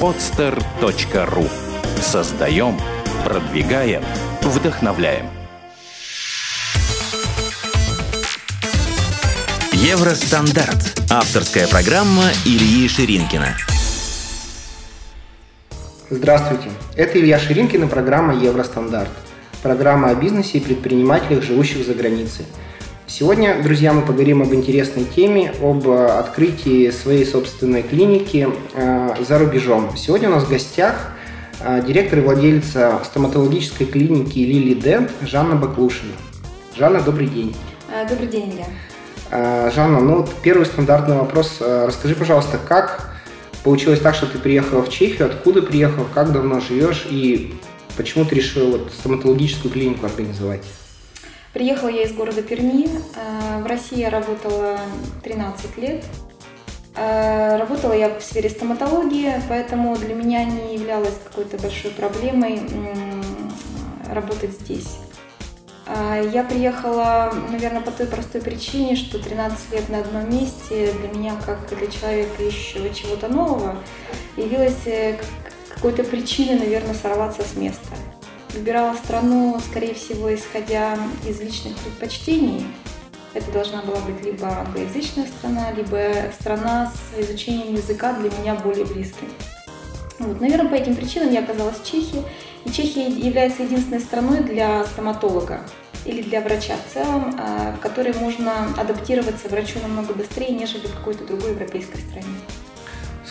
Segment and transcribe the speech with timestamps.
[0.00, 1.48] podster.ru
[2.00, 2.78] Создаем,
[3.24, 4.02] продвигаем,
[4.42, 5.26] вдохновляем.
[9.72, 11.00] Евростандарт.
[11.10, 13.56] Авторская программа Ильи Ширинкина.
[16.10, 16.70] Здравствуйте.
[16.94, 19.10] Это Илья Ширинкин и программа Евростандарт.
[19.62, 22.46] Программа о бизнесе и предпринимателях, живущих за границей.
[23.10, 29.38] Сегодня, друзья, мы поговорим об интересной теме, об э, открытии своей собственной клиники э, за
[29.38, 29.96] рубежом.
[29.96, 31.12] Сегодня у нас в гостях
[31.60, 36.12] э, директор и владелица стоматологической клиники Лили Дент Жанна Баклушина.
[36.76, 37.56] Жанна, добрый день.
[38.10, 39.70] Добрый день, Илья.
[39.70, 41.62] Жанна, ну вот первый стандартный вопрос.
[41.62, 43.14] Расскажи, пожалуйста, как
[43.64, 47.54] получилось так, что ты приехала в Чехию, откуда приехала, как давно живешь и
[47.96, 50.62] почему ты решила вот стоматологическую клинику организовать?
[51.58, 52.88] Приехала я из города Перми.
[53.16, 54.78] Э, в России я работала
[55.24, 56.04] 13 лет.
[56.94, 62.60] Э, работала я в сфере стоматологии, поэтому для меня не являлось какой-то большой проблемой
[64.08, 64.98] работать здесь.
[65.86, 71.08] Э, я приехала, наверное, по той простой причине, что 13 лет на одном месте для
[71.08, 73.74] меня, как для человека ищущего чего-то нового,
[74.36, 75.18] явилась
[75.74, 77.96] какой-то причиной, наверное, сорваться с места.
[78.54, 80.96] Выбирала страну, скорее всего, исходя
[81.26, 82.66] из личных предпочтений.
[83.34, 88.86] Это должна была быть либо англоязычная страна, либо страна с изучением языка для меня более
[88.86, 89.28] близким.
[90.18, 92.22] Вот, наверное, по этим причинам я оказалась в Чехии.
[92.64, 95.60] И Чехия является единственной страной для стоматолога
[96.04, 100.94] или для врача в целом, а, в которой можно адаптироваться врачу намного быстрее, нежели в
[100.94, 102.26] какой-то другой европейской стране.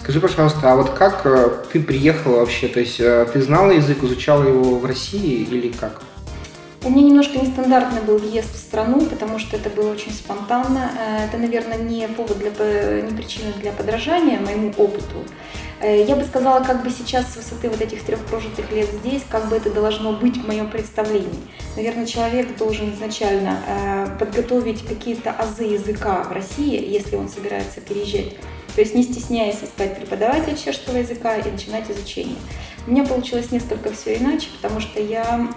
[0.07, 2.69] Скажи, пожалуйста, а вот как э, ты приехала вообще?
[2.69, 6.01] То есть э, ты знала язык, изучала его в России или как?
[6.85, 10.91] У меня немножко нестандартный был въезд в страну, потому что это было очень спонтанно.
[10.97, 12.51] Э, это, наверное, не повод для,
[13.01, 15.25] не причина для подражания моему опыту.
[15.81, 19.49] Я бы сказала, как бы сейчас с высоты вот этих трех прожитых лет здесь, как
[19.49, 21.27] бы это должно быть в моем представлении.
[21.75, 28.37] Наверное, человек должен изначально подготовить какие-то азы языка в России, если он собирается переезжать
[28.77, 32.35] то есть не стесняясь искать преподавателя чешского языка и начинать изучение.
[32.85, 35.47] У меня получилось несколько все иначе, потому что я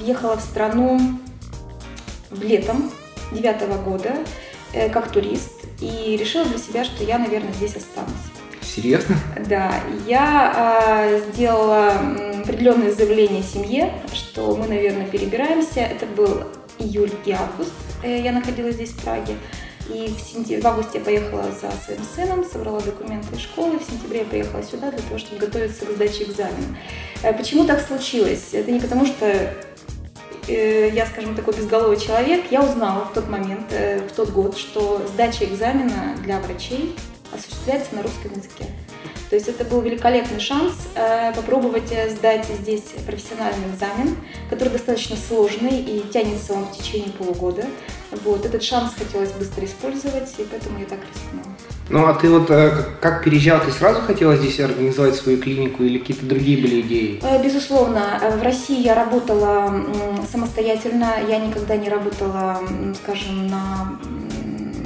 [0.00, 0.98] въехала в страну
[2.32, 2.90] летом
[3.30, 4.16] девятого года
[4.72, 8.10] э, как турист и решила для себя, что я, наверное, здесь останусь.
[8.62, 9.16] Серьезно?
[9.48, 9.72] Да,
[10.04, 11.92] я э, сделала
[12.42, 15.82] определенное заявление семье, что мы, наверное, перебираемся.
[15.82, 16.42] Это был
[16.80, 17.70] июль и август.
[18.02, 19.36] Э, я находилась здесь в Праге.
[19.88, 23.78] И в, сентябре, в августе я поехала за своим сыном, собрала документы из школы.
[23.78, 26.78] В сентябре я приехала сюда для того, чтобы готовиться к сдаче экзамена.
[27.22, 28.50] Э, почему так случилось?
[28.52, 29.26] Это не потому, что
[30.48, 32.44] э, я, скажем, такой безголовый человек.
[32.50, 36.96] Я узнала в тот момент, э, в тот год, что сдача экзамена для врачей
[37.32, 38.66] осуществляется на русском языке.
[39.30, 44.16] То есть это был великолепный шанс э, попробовать сдать здесь профессиональный экзамен,
[44.50, 47.64] который достаточно сложный и тянется он в течение полугода.
[48.22, 51.54] Вот, этот шанс хотелось быстро использовать, и поэтому я так рискнула.
[51.90, 52.70] Ну а ты вот э,
[53.00, 57.20] как переезжала, ты сразу хотела здесь организовать свою клинику или какие-то другие были идеи?
[57.22, 58.20] Э, безусловно.
[58.38, 59.84] В России я работала
[60.30, 62.60] самостоятельно, я никогда не работала,
[63.02, 63.98] скажем, на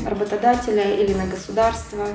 [0.06, 2.06] работодателя или на государство.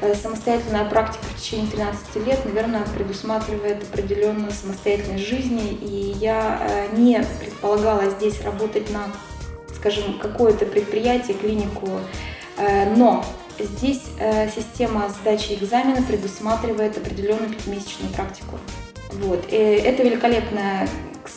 [0.00, 7.24] Э, самостоятельная практика в течение 13 лет, наверное, предусматривает определенную самостоятельность жизни, и я не
[7.40, 9.04] предполагала здесь работать на
[9.80, 11.88] скажем, какое-то предприятие, клинику,
[12.58, 13.24] э, но
[13.58, 18.58] здесь э, система сдачи экзамена предусматривает определенную пятимесячную практику.
[19.12, 19.44] Вот.
[19.48, 20.88] И это великолепная,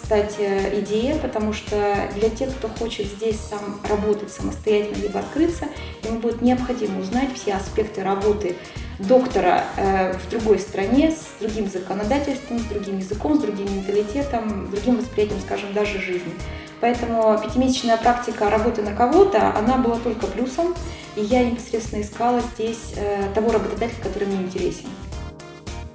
[0.01, 5.65] кстати, идея, потому что для тех, кто хочет здесь сам работать самостоятельно либо открыться,
[6.03, 8.55] ему будет необходимо узнать все аспекты работы
[8.99, 14.69] доктора э, в другой стране, с другим законодательством, с другим языком, с другим менталитетом, с
[14.71, 16.33] другим восприятием, скажем, даже жизни.
[16.81, 20.75] Поэтому пятимесячная практика работы на кого-то, она была только плюсом,
[21.15, 24.89] и я непосредственно искала здесь э, того работодателя, который мне интересен.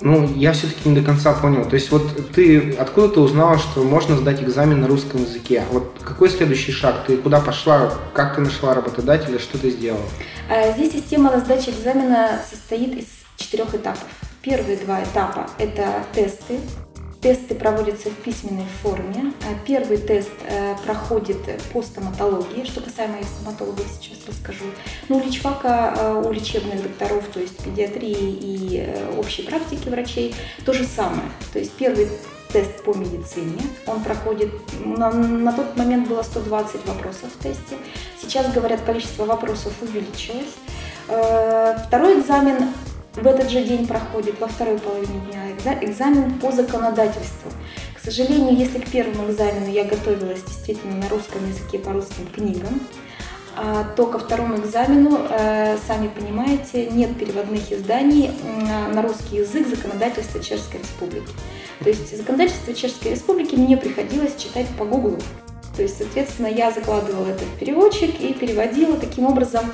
[0.00, 1.64] Ну, я все-таки не до конца понял.
[1.64, 5.64] То есть вот ты откуда ты узнала, что можно сдать экзамен на русском языке?
[5.72, 7.04] Вот какой следующий шаг?
[7.06, 7.92] Ты куда пошла?
[8.14, 9.38] Как ты нашла работодателя?
[9.38, 10.04] Что ты сделала?
[10.48, 13.06] Э, здесь система сдачи экзамена состоит из
[13.36, 14.06] четырех этапов.
[14.42, 16.60] Первые два этапа– это тесты,
[17.20, 19.32] Тесты проводятся в письменной форме.
[19.42, 21.38] Э, первый тест э, проходит
[21.72, 22.64] по стоматологии.
[22.64, 24.66] Что касаемо стоматологов, сейчас расскажу.
[25.08, 30.32] Ну, у личфака, э, у лечебных докторов, то есть педиатрии и общей практики врачей,
[30.64, 31.28] то же самое.
[31.52, 32.08] То есть первый
[32.52, 33.62] тест по медицине.
[33.88, 34.52] Он проходит,
[34.84, 37.76] на, на тот момент было 120 вопросов в тесте.
[38.22, 40.54] Сейчас, говорят, количество вопросов увеличилось.
[41.06, 42.68] Второй экзамен
[43.22, 45.20] В этот же день проходит во второй половине
[45.60, 47.50] дня экзамен по законодательству.
[47.94, 52.80] К сожалению, если к первому экзамену я готовилась действительно на русском языке по русским книгам,
[53.56, 58.30] а, то ко второму экзамену, э, сами понимаете, нет переводных изданий
[58.92, 61.32] на русский язык законодательства Чешской Республики.
[61.80, 65.18] То есть законодательство Чешской Республики мне приходилось читать по Гуглу.
[65.76, 69.64] То есть, соответственно, я закладывала это в переводчик и переводила таким образом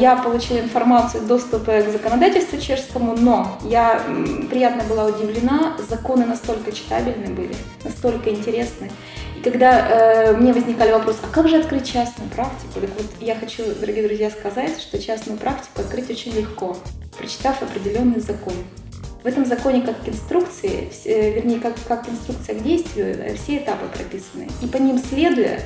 [0.00, 4.02] я получила информацию доступа к законодательству чешскому, но я
[4.48, 7.54] приятно была удивлена, законы настолько читабельны были,
[7.84, 8.90] настолько интересны.
[9.36, 12.80] И когда э, мне возникали вопросы, а как же открыть частную практику?
[12.80, 16.76] Так вот, я хочу, дорогие друзья, сказать, что частную практику открыть очень легко,
[17.18, 18.54] прочитав определенный закон.
[19.22, 23.58] В этом законе как к инструкции, э, вернее, как, как инструкция к действию, э, все
[23.58, 24.48] этапы прописаны.
[24.62, 25.60] И по ним следуя,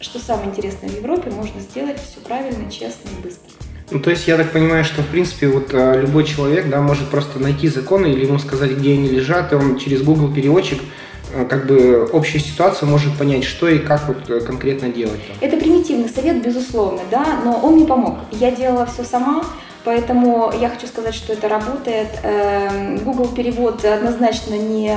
[0.00, 3.50] что самое интересное в Европе, можно сделать все правильно, честно и быстро.
[3.90, 7.08] Ну, то есть я так понимаю, что, в принципе, вот а, любой человек, да, может
[7.08, 10.80] просто найти законы или ему сказать, где они лежат, и он через Google переводчик
[11.34, 15.20] а, как бы общую ситуацию может понять, что и как вот э, конкретно делать.
[15.26, 15.36] Там.
[15.40, 18.18] Это примитивный совет, безусловно, да, но он мне помог.
[18.32, 19.42] Я делала все сама,
[19.88, 22.08] Поэтому я хочу сказать, что это работает.
[22.22, 24.94] Эм, Google перевод однозначно не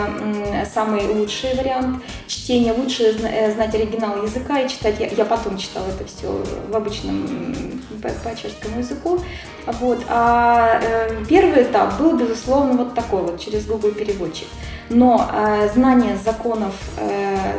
[0.65, 2.73] самый лучший вариант чтения.
[2.73, 4.95] Лучше э, знать оригинал языка и читать.
[4.99, 9.19] Я, потом читала это все в обычном по, по чешскому языку.
[9.65, 10.03] Вот.
[10.09, 14.49] А э, первый этап был, безусловно, вот такой вот через Google переводчик.
[14.89, 16.73] Но э, знание законов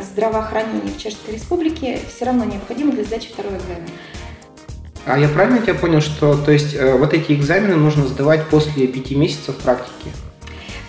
[0.03, 3.87] здравоохранения в Чешской Республике все равно необходимо для сдачи второго экзамена.
[5.05, 8.87] А я правильно тебя понял, что то есть э, вот эти экзамены нужно сдавать после
[8.87, 10.11] пяти месяцев практики?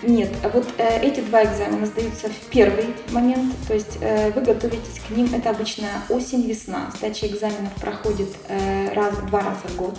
[0.03, 4.41] Нет, а вот э, эти два экзамена сдаются в первый момент, то есть э, вы
[4.41, 9.97] готовитесь к ним, это обычно осень-весна, сдача экзаменов проходит э, раз, два раза в год,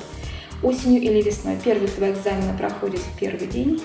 [0.62, 1.59] осенью или весной.
[1.62, 3.83] Первые два экзамена проходят в первый день,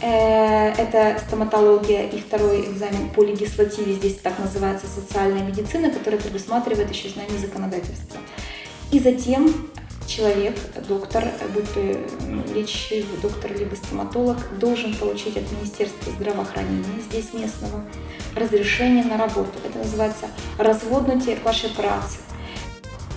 [0.00, 6.90] э, это стоматология и второй экзамен по легислативе, здесь так называется социальная медицина, которая предусматривает
[6.90, 8.20] еще знание законодательства.
[8.92, 9.52] И затем
[10.06, 10.56] человек,
[10.88, 11.80] доктор, будь то
[12.54, 17.84] лечащий доктор либо стоматолог, должен получить от Министерства здравоохранения, здесь местного,
[18.34, 19.50] разрешение на работу.
[19.64, 20.26] Это называется
[20.58, 22.18] разводнутие вашей працы.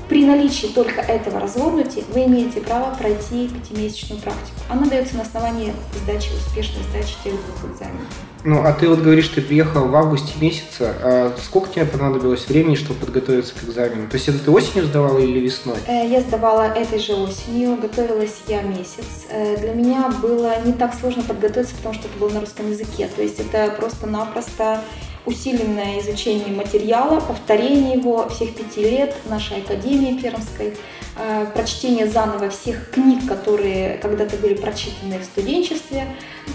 [0.10, 4.58] При наличии только этого развернутия вы имеете право пройти пятимесячную практику.
[4.68, 5.72] Она дается на основании
[6.04, 8.08] сдачи, успешной сдачи тех двух экзаменов.
[8.44, 10.94] Ну, а ты вот говоришь, ты приехал в августе месяце.
[11.04, 14.10] А сколько тебе понадобилось времени, чтобы подготовиться к экзамену?
[14.10, 15.78] То есть это ты осенью сдавала или весной?
[15.88, 19.28] Э, я сдавала этой же осенью, готовилась я месяц.
[19.30, 23.10] Э, для меня было не так сложно подготовиться, потому что это было на русском языке.
[23.16, 24.82] То есть это просто-напросто
[25.26, 30.74] усиленное изучение материала, повторение его всех пяти лет нашей Академии Пермской,
[31.20, 36.08] э, прочтение заново всех книг, которые когда-то были прочитаны в студенчестве,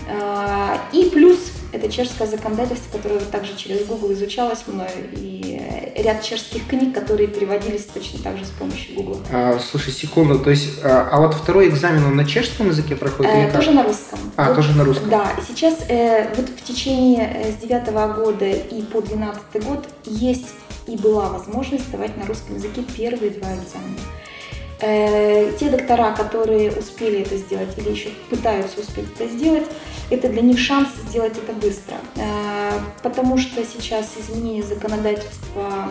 [0.09, 1.39] э, и плюс
[1.73, 5.61] это чешское законодательство, которое также через Google изучалось мной, и
[5.97, 9.21] ряд чешских книг, которые переводились точно так же с помощью Google.
[9.33, 13.33] А, слушай, секунду, то есть, а, а вот второй экзамен он на чешском языке проходит?
[13.33, 14.19] Э, тоже на русском.
[14.37, 15.11] А, вот, тоже на русском.
[15.11, 20.55] Да, и сейчас э, вот в течение с девятого года и по двенадцатый год есть
[20.87, 23.99] и была возможность сдавать на русском языке первые два экзамена.
[24.81, 29.65] Э, те доктора, которые успели это сделать или еще пытаются успеть это сделать,
[30.11, 31.97] это для них шанс сделать это быстро.
[32.17, 35.89] Э, потому что сейчас изменение законодательства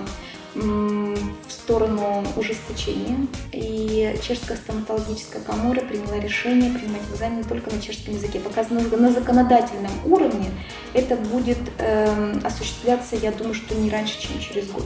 [0.55, 3.27] в сторону ужесточения.
[3.51, 8.39] И Чешская стоматологическая комора приняла решение принимать экзамены только на чешском языке.
[8.39, 10.51] Пока на законодательном уровне
[10.93, 14.85] это будет э, осуществляться, я думаю, что не раньше, чем через год.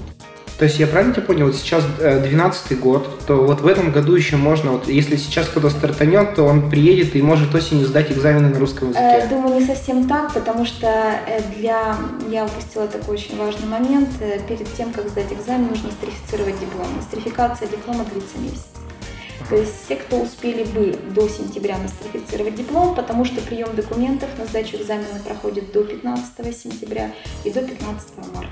[0.57, 3.91] То есть я правильно тебя понял, вот сейчас 12 э, год, то вот в этом
[3.91, 8.11] году еще можно, вот если сейчас кто-то стартанет, то он приедет и может осенью сдать
[8.11, 9.21] экзамены на русском языке?
[9.23, 11.95] Э, думаю, не совсем так, потому что э, для...
[12.27, 14.09] Я упустила такой очень важный момент.
[14.47, 16.87] Перед тем, как сдать экзамен, нужно стрифицировать диплом.
[16.97, 18.65] Нострификация диплома длится месяц.
[19.49, 24.45] То есть все, кто успели бы до сентября нострифицировать диплом, потому что прием документов на
[24.45, 27.11] сдачу экзамена проходит до 15 сентября
[27.43, 28.51] и до 15 марта.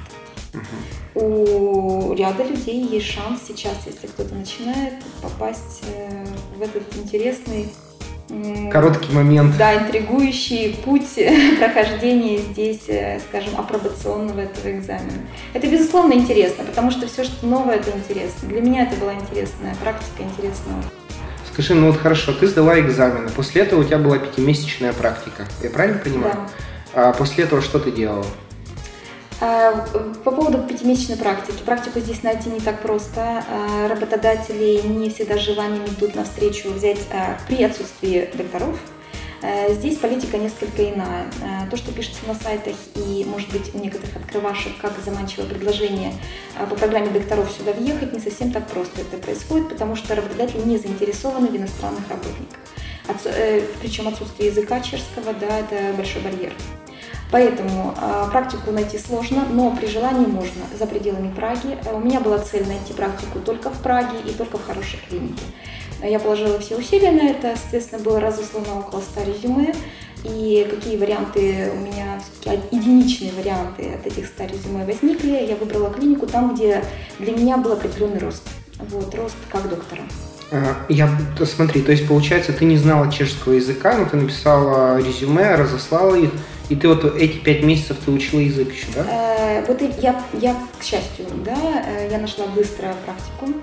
[1.15, 6.25] У ряда людей есть шанс сейчас, если кто-то начинает, попасть э,
[6.57, 7.67] в этот интересный
[8.71, 9.55] короткий момент.
[9.57, 11.19] Да, интригующий путь
[11.59, 15.21] прохождения здесь, э, скажем, апробационного этого экзамена.
[15.53, 18.49] Это, безусловно, интересно, потому что все, что новое, это интересно.
[18.49, 20.83] Для меня это была интересная практика, интересная.
[21.53, 25.69] Скажи, ну вот хорошо, ты сдала экзамены, после этого у тебя была пятимесячная практика, я
[25.69, 26.35] правильно понимаю?
[26.93, 27.09] Да.
[27.09, 28.25] А после этого что ты делала?
[29.41, 29.85] А,
[30.23, 31.61] по поводу пятимесячной практики.
[31.65, 33.43] Практику здесь найти не так просто.
[33.49, 38.77] А, работодатели не всегда желанием идут навстречу взять а, при отсутствии докторов.
[39.69, 41.25] Здесь политика несколько иная.
[41.69, 46.13] То, что пишется на сайтах и, может быть, у некоторых открывашек, как заманчивое предложение
[46.67, 50.79] по программе докторов сюда въехать, не совсем так просто это происходит, потому что работодатели не
[50.79, 52.59] заинтересованы в иностранных работниках.
[53.81, 56.53] Причем отсутствие языка чешского, да, это большой барьер.
[57.35, 61.77] Поэтому э, практику найти сложно, но при желании можно за пределами Праги.
[61.91, 65.43] У меня была цель найти практику только в Праге и только в хорошей клинике.
[66.01, 69.75] Я положила все усилия на это, соответственно, было разослано около 100 резюме.
[70.23, 72.21] И какие варианты у меня,
[72.71, 75.45] единичные варианты от этих 100 резюме возникли.
[75.45, 76.85] Я выбрала клинику там, где
[77.19, 78.47] для меня был определенный рост.
[78.79, 80.03] Вот, рост как доктора.
[80.87, 81.09] Я,
[81.43, 86.29] смотри, то есть получается, ты не знала чешского языка, но ты написала резюме, разослала их,
[86.69, 89.05] и ты вот эти пять месяцев ты учила язык еще, да?
[89.07, 93.61] Э, вот я, я, к счастью, да, э, я нашла быстро практику.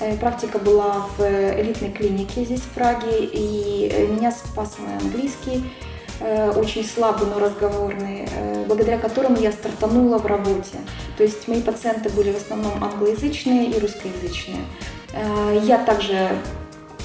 [0.00, 5.64] Э, практика была в элитной клинике здесь, в Праге, и меня спас мой английский,
[6.56, 8.28] очень слабый, но разговорный,
[8.66, 10.78] благодаря которому я стартанула в работе.
[11.16, 14.58] То есть мои пациенты были в основном англоязычные и русскоязычные.
[15.62, 16.30] Я также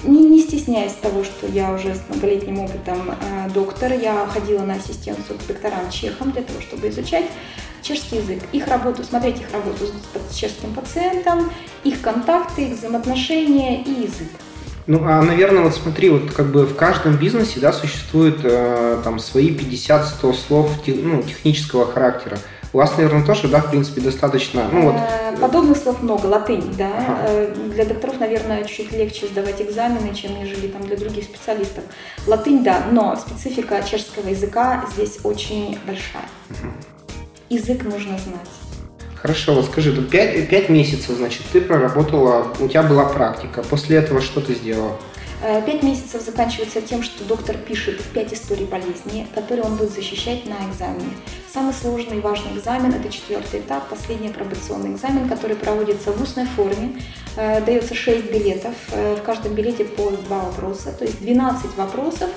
[0.03, 4.75] не, не стесняясь того, что я уже с многолетним опытом э, доктор, я ходила на
[4.75, 7.25] ассистенцию к докторам чехам для того, чтобы изучать
[7.81, 9.85] чешский язык, их работу, смотреть их работу
[10.29, 11.51] с чешским пациентом,
[11.83, 14.29] их контакты, их взаимоотношения и язык.
[14.85, 19.19] Ну, а, наверное, вот смотри, вот как бы в каждом бизнесе, да, существует э, там
[19.19, 22.37] свои 50-100 слов ну, технического характера.
[22.73, 24.67] У вас, наверное, тоже, да, в принципе, достаточно.
[24.71, 24.95] Ну, вот...
[24.95, 26.89] Э, подобных слов много, латынь, да.
[26.89, 27.17] Ага.
[27.27, 31.83] Э, для докторов, наверное, чуть легче сдавать экзамены, чем нежели там для других специалистов.
[32.25, 36.25] Латынь, да, но специфика чешского языка здесь очень большая.
[36.49, 36.71] Угу.
[37.49, 38.49] Язык нужно знать.
[39.15, 43.63] Хорошо, вот скажи, тут 5, 5 месяцев, значит, ты проработала, у тебя была практика.
[43.69, 44.97] После этого что ты сделала?
[45.45, 50.45] Э, пять месяцев заканчивается тем, что доктор пишет пять историй болезни, которые он будет защищать
[50.45, 51.17] на экзамене.
[51.53, 56.45] Самый сложный и важный экзамен– это четвертый этап, последний апробационный экзамен, который проводится в устной
[56.45, 56.97] форме.
[57.35, 62.29] Э, дается 6 билетов, э, в каждом билете по два вопроса, то есть 12 вопросов.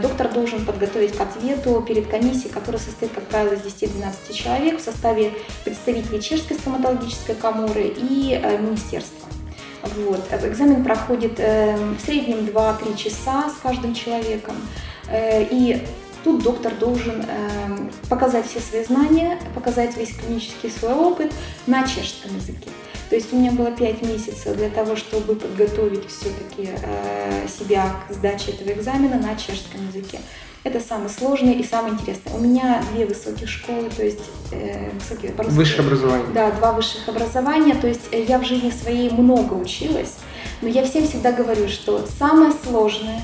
[0.00, 4.82] Доктор должен подготовить к ответу перед комиссией, которая состоит, как правило, из 10-12 человек в
[4.82, 9.28] составе представителей Чешской стоматологической коморы и министерства.
[9.82, 10.20] Вот.
[10.32, 14.54] Экзамен проходит э, в среднем 2-3 часа с каждым человеком.
[15.08, 15.82] Э, и
[16.24, 21.32] тут доктор должен э, показать все свои знания, показать весь клинический свой опыт
[21.66, 22.68] на чешском языке.
[23.10, 28.12] То есть у меня было 5 месяцев для того, чтобы подготовить все-таки э, себя к
[28.14, 30.18] сдаче этого экзамена на чешском языке.
[30.64, 32.32] Это самый сложный и самый интересный.
[32.32, 36.26] У меня две высоких школы, то есть э, высокие, высшее образование.
[36.32, 37.74] Да, два высших образования.
[37.74, 40.18] То есть э, я в жизни своей много училась,
[40.60, 43.20] но я всем всегда говорю, что самое сложное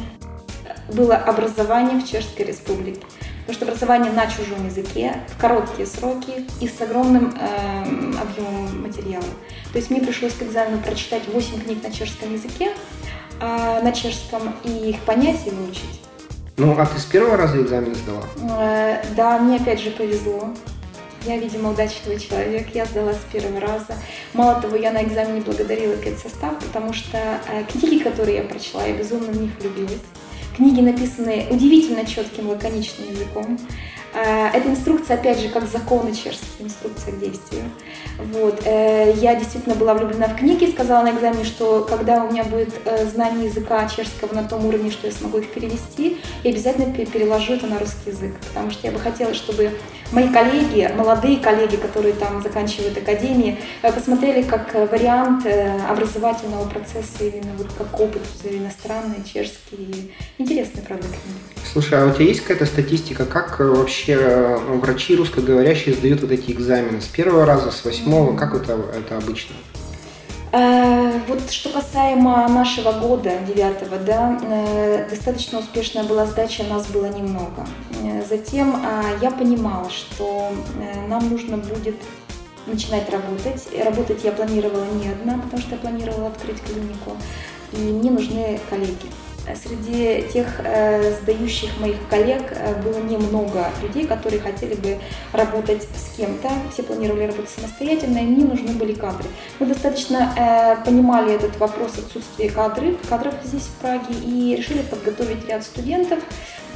[0.93, 3.03] было образование в Чешской Республике.
[3.47, 9.25] Потому что образование на чужом языке, в короткие сроки и с огромным э, объемом материала.
[9.73, 12.73] То есть мне пришлось к экзамену прочитать 8 книг на чешском языке,
[13.41, 16.01] э, на чешском, и их понять и выучить.
[16.59, 18.25] Ну, а ты с первого раза экзамен сдала?
[18.59, 20.53] Э, да, мне опять же повезло.
[21.25, 23.95] Я, видимо, удачливый человек, я сдала с первого раза.
[24.35, 28.93] Мало того, я на экзамене благодарила состав, потому что э, книги, которые я прочла, я
[28.93, 30.03] безумно в них влюбилась.
[30.57, 33.57] Книги написаны удивительно четким, лаконичным языком.
[34.15, 37.65] Э, эта инструкция, опять же, как законы чешские, инструкция к действию.
[38.19, 38.63] Вот.
[38.65, 42.73] Э, я действительно была влюблена в книги, сказала на экзамене, что когда у меня будет
[42.85, 47.55] э, знание языка чешского на том уровне, что я смогу их перевести, я обязательно переложу
[47.55, 49.73] это на русский язык, потому что я бы хотела, чтобы
[50.11, 55.47] мои коллеги, молодые коллеги, которые там заканчивают академии, посмотрели как вариант
[55.89, 60.15] образовательного процесса, именно вот как опыт иностранный, чешский.
[60.39, 61.58] Интересный, правда, книга.
[61.71, 66.31] Слушай, а у тебя есть какая-то статистика, как вообще вообще э, врачи русскоговорящие сдают вот
[66.31, 67.03] эти экзамены?
[67.03, 68.35] С первого раза, с восьмого?
[68.37, 69.55] Как это, это обычно?
[70.53, 77.07] Э, вот что касаемо нашего года, девятого, да, э, достаточно успешная была сдача, нас было
[77.07, 77.67] немного.
[78.29, 78.83] Затем
[79.21, 80.53] я понимала, что
[81.09, 81.97] нам нужно будет
[82.67, 83.69] начинать работать.
[83.85, 87.17] Работать я планировала не одна, потому что я планировала открыть клинику.
[87.73, 89.09] И мне нужны коллеги.
[89.55, 94.99] Среди тех э, сдающих моих коллег э, было немного людей, которые хотели бы
[95.33, 96.51] работать с кем-то.
[96.73, 99.29] Все планировали работать самостоятельно, и мне нужны были кадры.
[99.59, 105.47] Мы достаточно э, понимали этот вопрос отсутствия кадры, кадров здесь в Праге и решили подготовить
[105.49, 106.19] ряд студентов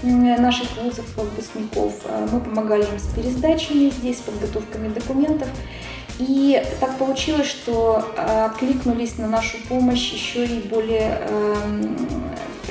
[0.02, 1.94] наших вузов, выпускников.
[2.04, 5.48] Э, мы помогали им с пересдачами здесь, с подготовками документов.
[6.18, 11.96] И так получилось, что э, откликнулись на нашу помощь еще и более эм,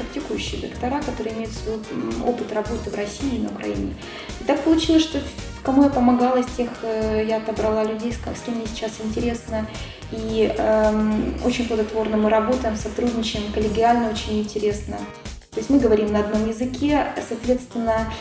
[0.02, 1.78] практикующие доктора, которые имеют свой
[2.26, 3.94] опыт работы в России и на Украине.
[4.40, 5.20] И так получилось, что
[5.64, 9.68] кому я помогала, из тех э, я отобрала людей, с кем мне сейчас интересно.
[10.12, 14.98] И эм, очень плодотворно мы работаем, сотрудничаем, коллегиально очень интересно.
[15.52, 18.12] То есть мы говорим на одном языке, соответственно,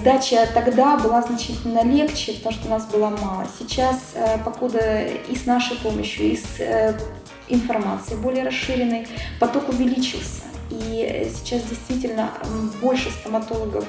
[0.00, 3.46] сдача тогда была значительно легче, потому что нас было мало.
[3.58, 6.98] Сейчас, э, покуда и с нашей помощью, и с э,
[7.48, 9.06] информацией более расширенной,
[9.38, 10.42] поток увеличился.
[10.70, 12.30] И сейчас действительно
[12.80, 13.84] больше стоматологов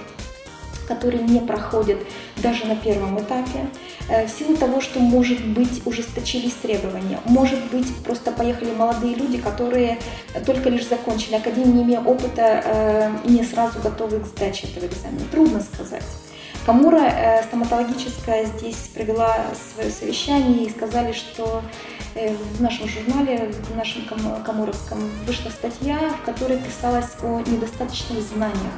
[0.89, 1.99] которые не проходят
[2.37, 3.67] даже на первом этапе,
[4.09, 7.19] э, в силу того, что, может быть, ужесточились требования.
[7.25, 9.99] Может быть, просто поехали молодые люди, которые
[10.45, 15.25] только лишь закончили академию, не имея опыта, э, не сразу готовы к сдаче этого экзамена.
[15.31, 16.03] Трудно сказать.
[16.65, 19.35] Камура э, стоматологическая здесь провела
[19.73, 21.61] свое совещание и сказали, что
[22.15, 24.01] в нашем журнале, в нашем
[24.43, 28.73] Камуровском, вышла статья, в которой писалось о недостаточных знаниях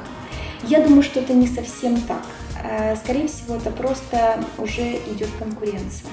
[0.68, 2.22] я думаю, что это не совсем так.
[2.62, 6.10] Э, скорее всего, это просто уже идет конкуренция.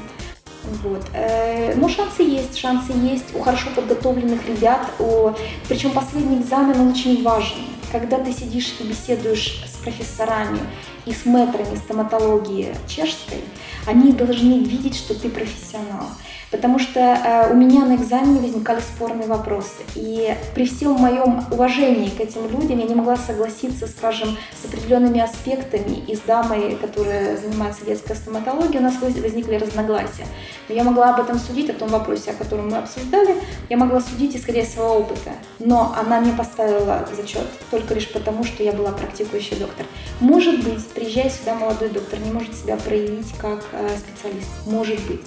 [0.83, 1.05] Вот.
[1.13, 4.89] Э, но шансы есть, шансы есть у хорошо подготовленных ребят.
[4.99, 5.31] У...
[5.67, 7.57] Причем последний экзамен, он очень важен.
[7.91, 10.59] Когда ты сидишь и беседуешь с профессорами
[11.07, 13.43] и с мэтрами стоматологии чешской,
[13.87, 16.05] они должны видеть, что ты профессионал.
[16.51, 19.83] Потому что э, у меня на экзамене возникали спорные вопросы.
[19.95, 25.19] И при всем моем уважении к этим людям я не могла согласиться, скажем, с определенными
[25.19, 26.03] аспектами.
[26.07, 30.25] И с дамой, которая занимается детской стоматологией, у нас возникли разногласия.
[30.67, 33.35] Но я могла об этом судить, о том вопросе, о котором мы обсуждали,
[33.69, 35.31] я могла судить, исходя из своего опыта.
[35.59, 39.85] Но она мне поставила зачет только лишь потому, что я была практикующий доктор.
[40.19, 44.49] Может быть, приезжая сюда молодой доктор не может себя проявить как э, специалист.
[44.65, 45.21] Может быть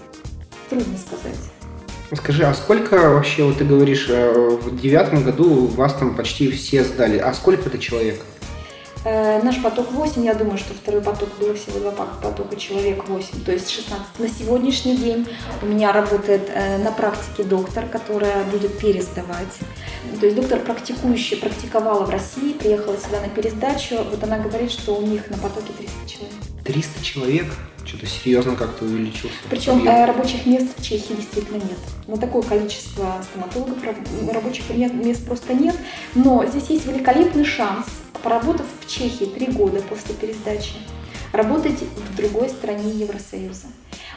[0.72, 1.38] трудно сказать.
[2.14, 6.84] Скажи, а сколько вообще, вот ты говоришь, э, в девятом году вас там почти все
[6.84, 8.20] сдали, а сколько это человек?
[9.04, 13.44] Э, наш поток 8, я думаю, что второй поток было всего два потока, человек 8,
[13.44, 14.18] то есть 16.
[14.18, 15.26] На сегодняшний день
[15.62, 19.58] у меня работает э, на практике доктор, которая будет пересдавать.
[20.20, 23.96] То есть доктор практикующий, практиковала в России, приехала сюда на пересдачу.
[24.10, 26.51] Вот она говорит, что у них на потоке 300 человек.
[26.64, 27.46] 300 человек?
[27.84, 29.34] Что-то серьезно как-то увеличился.
[29.50, 31.78] Причем э, рабочих мест в Чехии действительно нет.
[32.06, 33.78] Ну, такое количество стоматологов,
[34.32, 35.74] рабочих мест просто нет.
[36.14, 37.86] Но здесь есть великолепный шанс,
[38.22, 40.74] поработав в Чехии три года после пересдачи,
[41.32, 43.66] работать в другой стране Евросоюза.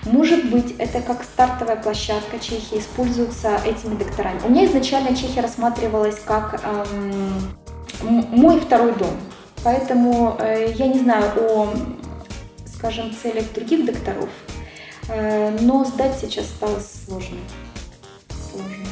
[0.03, 4.39] Может быть, это как стартовая площадка Чехии, используются этими докторами.
[4.45, 7.33] У меня изначально Чехия рассматривалась как эм,
[8.03, 9.17] мой второй дом.
[9.63, 11.73] Поэтому э, я не знаю о
[12.85, 14.29] скажем, целях других докторов,
[15.09, 17.37] э, но сдать сейчас стало сложно.
[18.51, 18.85] Сложно.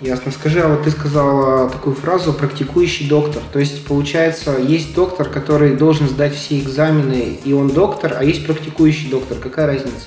[0.00, 0.32] Ясно.
[0.32, 3.42] Скажи, а вот ты сказала такую фразу «практикующий доктор».
[3.52, 8.46] То есть, получается, есть доктор, который должен сдать все экзамены, и он доктор, а есть
[8.46, 9.38] практикующий доктор.
[9.38, 10.06] Какая разница?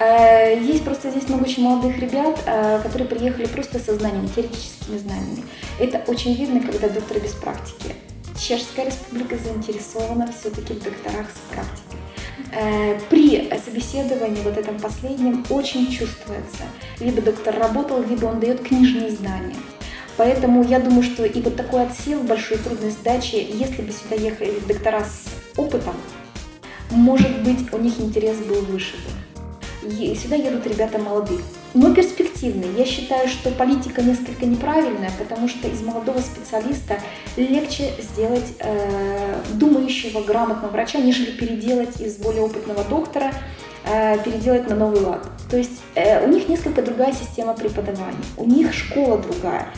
[0.00, 4.98] Э, есть просто здесь много очень молодых ребят, э, которые приехали просто со знаниями, теоретическими
[4.98, 5.44] знаниями.
[5.78, 7.94] Это очень видно, когда доктор без практики.
[8.36, 11.98] Чешская республика заинтересована все-таки в докторах с практикой.
[12.52, 16.62] Э, при собеседовании, вот этом последнем, очень чувствуется.
[16.98, 19.56] Либо доктор работал, либо он дает книжные знания.
[20.16, 24.58] Поэтому я думаю, что и вот такой отсел, большой трудность сдачи, если бы сюда ехали
[24.66, 25.94] доктора с опытом,
[26.90, 29.27] может быть, у них интерес был выше бы.
[29.88, 31.40] И сюда едут ребята молодые
[31.74, 32.68] но перспективный.
[32.76, 36.98] Я считаю, что политика несколько неправильная, потому что из молодого специалиста
[37.36, 43.32] легче сделать э, думающего, грамотного врача, нежели переделать из более опытного доктора,
[43.84, 45.28] э, переделать на новый лад.
[45.50, 49.68] То есть э, у них несколько другая система преподавания, у них школа другая.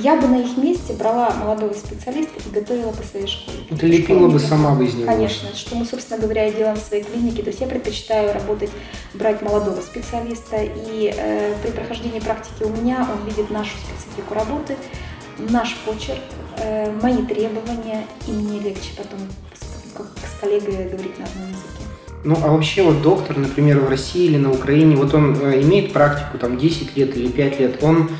[0.00, 3.58] Я бы на их месте брала молодого специалиста и готовила по своей школе.
[3.78, 5.06] Ты лепила бы сама бы из него?
[5.06, 7.42] Конечно, что мы, собственно говоря, и делаем в своей клинике.
[7.42, 8.70] То есть я предпочитаю работать,
[9.14, 14.76] брать молодого специалиста, и э, при прохождении практики у меня он видит нашу специфику работы,
[15.38, 16.20] наш почерк,
[16.58, 19.18] э, мои требования, и мне легче потом
[19.96, 21.78] как с коллегой говорить на одном языке.
[22.24, 25.92] Ну, а вообще вот доктор, например, в России или на Украине, вот он э, имеет
[25.92, 28.10] практику там 10 лет или 5 лет, он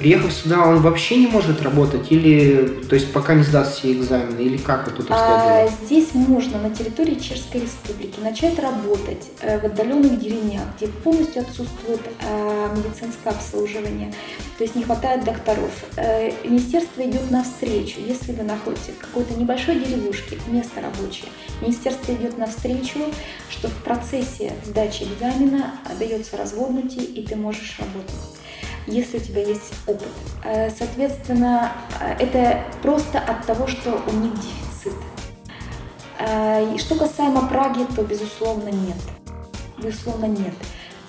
[0.00, 4.40] Приехав сюда, он вообще не может работать или, то есть пока не сдаст все экзамены,
[4.40, 9.64] или как вот тут а, Здесь можно на территории Чешской Республики начать работать э, в
[9.66, 14.10] отдаленных деревнях, где полностью отсутствует э, медицинское обслуживание,
[14.56, 15.70] то есть не хватает докторов.
[15.96, 21.28] Э, министерство идет навстречу, если вы находитесь в какой-то небольшой деревушке, место рабочее,
[21.60, 23.00] министерство идет навстречу,
[23.50, 28.39] что в процессе сдачи экзамена дается разводнутие, и ты можешь работать.
[28.90, 30.08] Если у тебя есть опыт.
[30.44, 31.72] Э, соответственно,
[32.18, 34.94] это просто от того, что у них дефицит.
[36.78, 38.96] Что касаемо Праги, то, безусловно, нет.
[39.78, 40.52] Безусловно, нет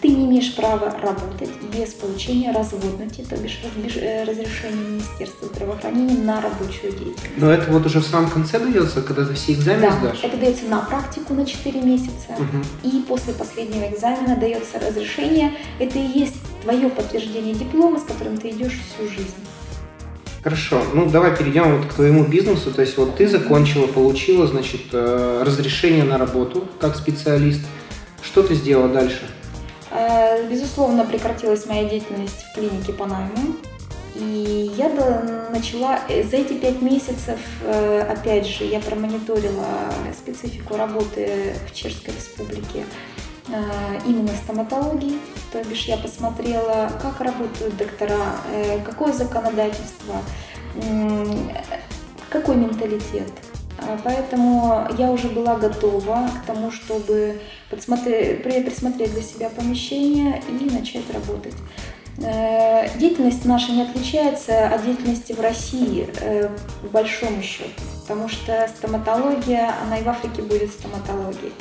[0.01, 6.41] ты не имеешь права работать без получения разводности, то бишь э, разрешения Министерства здравоохранения на
[6.41, 7.37] рабочую деятельность.
[7.37, 10.23] Но это вот уже в самом конце дается, когда ты все экзамены да, сдашь?
[10.23, 12.31] это дается на практику на 4 месяца.
[12.31, 12.89] Угу.
[12.89, 15.53] И после последнего экзамена дается разрешение.
[15.79, 19.35] Это и есть твое подтверждение диплома, с которым ты идешь всю жизнь.
[20.43, 22.73] Хорошо, ну давай перейдем вот к твоему бизнесу.
[22.73, 27.61] То есть вот ты закончила, получила, значит, э, разрешение на работу как специалист.
[28.23, 29.21] Что ты сделала дальше?
[29.91, 33.55] Э, безусловно, прекратилась моя деятельность в клинике по найму.
[34.15, 34.89] И я
[35.53, 37.37] начала э, за эти пять месяцев,
[38.09, 39.67] опять же, я промониторила
[40.17, 42.83] специфику работы в Чешской Республике
[44.05, 45.19] именно стоматологии.
[45.51, 48.17] То бишь я посмотрела, как работают доктора,
[48.85, 50.15] какое законодательство,
[52.29, 53.31] какой менталитет.
[54.03, 61.11] Поэтому я уже была готова к тому, чтобы подсмотреть, присмотреть для себя помещение и начать
[61.11, 61.55] работать.
[62.23, 66.49] Э, деятельность наша не отличается от деятельности в России, э,
[66.83, 71.53] в большом счету, потому что стоматология, она и в Африке будет стоматологией.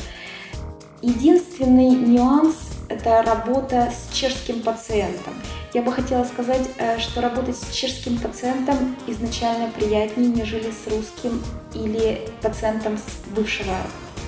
[1.03, 2.57] Единственный нюанс–
[2.91, 5.33] это работа с чешским пациентом.
[5.73, 11.43] Я бы хотела сказать, э, что работать с чешским пациентом изначально приятнее, нежели с русским
[11.73, 13.77] или пациентом с бывшего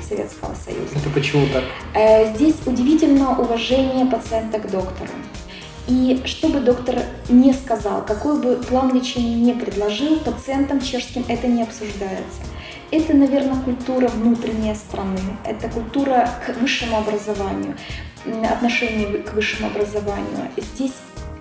[0.09, 0.97] Советского Союза.
[0.97, 1.65] Это почему так?
[1.95, 5.13] Э, здесь удивительно уважение пациента к доктору.
[5.89, 11.49] И что бы доктор не сказал, какой бы план лечения не предложил, пациентам чешским это
[11.49, 12.41] не обсуждается.
[12.93, 17.75] Это, наверное, культура внутренней страны, это культура к высшему образованию,
[18.51, 20.51] отношение к высшему образованию.
[20.59, 20.93] Здесь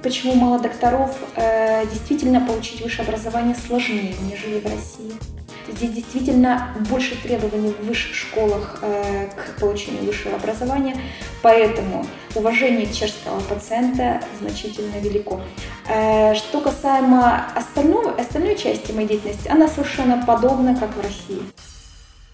[0.01, 5.11] почему мало докторов, э, действительно получить высшее образование сложнее, нежели в России.
[5.67, 10.95] Здесь действительно больше требований в высших школах э, к получению высшего образования,
[11.41, 15.41] поэтому уважение чешского пациента значительно велико.
[15.87, 21.41] Э, что касаемо остального, остальной части моей деятельности, она совершенно подобна, как в России.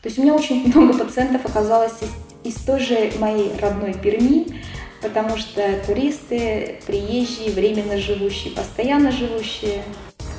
[0.02, 4.62] То есть у меня очень много пациентов оказалось из, из той же моей родной Перми,
[5.02, 9.84] потому что туристы, приезжие, временно живущие, постоянно живущие,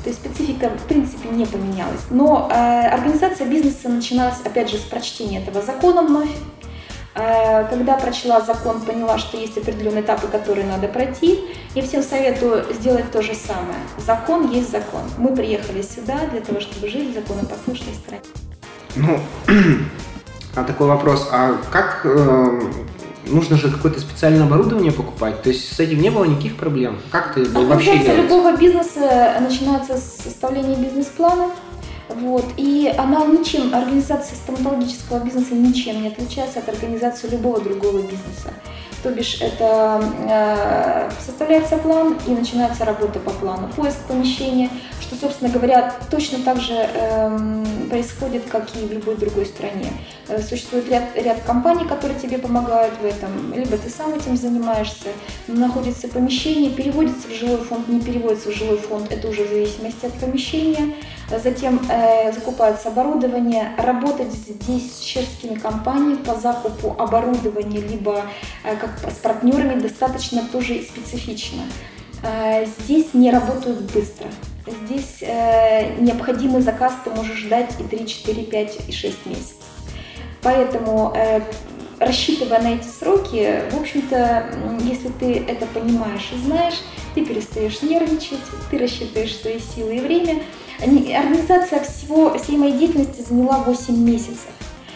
[0.03, 2.03] то есть специфика в принципе не поменялась.
[2.11, 6.31] Но э, организация бизнеса начиналась опять же с прочтения этого закона вновь.
[7.15, 11.41] Э, когда прочла закон, поняла, что есть определенные этапы, которые надо пройти.
[11.75, 13.79] Я всем советую сделать то же самое.
[13.99, 15.03] Закон есть закон.
[15.19, 18.23] Мы приехали сюда для того, чтобы жить в законопослушной стране.
[18.95, 19.19] Ну,
[20.55, 22.61] а такой вопрос, а как э,
[23.29, 25.43] нужно же какое-то специальное оборудование покупать.
[25.43, 26.99] То есть с этим не было никаких проблем.
[27.11, 28.23] Как ты ну, вообще делаешь?
[28.23, 31.51] любого бизнеса начинается с составления бизнес-плана.
[32.09, 32.45] Вот.
[32.57, 38.53] И она ничем, организация стоматологического бизнеса ничем не отличается от организации любого другого бизнеса.
[39.03, 43.69] То бишь это э, составляется план и начинается работа по плану.
[43.77, 49.47] Поиск помещения, что, собственно говоря, точно так же э, происходит, как и в любой другой
[49.47, 49.93] стране.
[50.27, 55.11] Э, существует ряд, ряд компаний, которые тебе помогают в этом, либо ты сам этим занимаешься,
[55.47, 60.07] находится помещение, переводится в жилой фонд, не переводится в жилой фонд, это уже в зависимости
[60.07, 60.95] от помещения.
[61.31, 63.73] Затем э, закупается оборудование.
[63.77, 68.23] Работать здесь с чешскими компаниями по закупу оборудования, либо
[68.65, 71.63] э, как с партнерами достаточно тоже специфично.
[72.23, 74.29] Э, здесь не работают быстро.
[74.85, 79.55] Здесь э, необходимый заказ ты можешь ждать и 3, 4, 5 и 6 месяцев.
[80.43, 81.41] Поэтому э,
[81.99, 84.47] рассчитывая на эти сроки, в общем-то,
[84.83, 86.81] если ты это понимаешь и знаешь,
[87.15, 88.39] ты перестаешь нервничать,
[88.71, 90.43] ты рассчитываешь свои силы и время.
[90.81, 94.51] Организация всего, всей моей деятельности заняла 8 месяцев.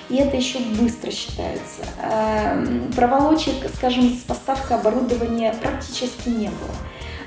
[0.09, 1.83] И это еще быстро считается.
[2.03, 6.75] Эм, проволочек, скажем, с поставкой оборудования практически не было.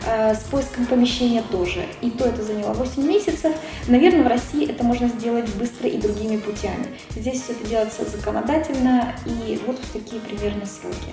[0.08, 1.86] Э, с поиском помещения тоже.
[2.02, 3.54] И то это заняло 8 месяцев.
[3.88, 6.88] Наверное, в России это можно сделать быстро и другими путями.
[7.10, 11.12] Здесь все это делается законодательно и вот в такие примерно сроки.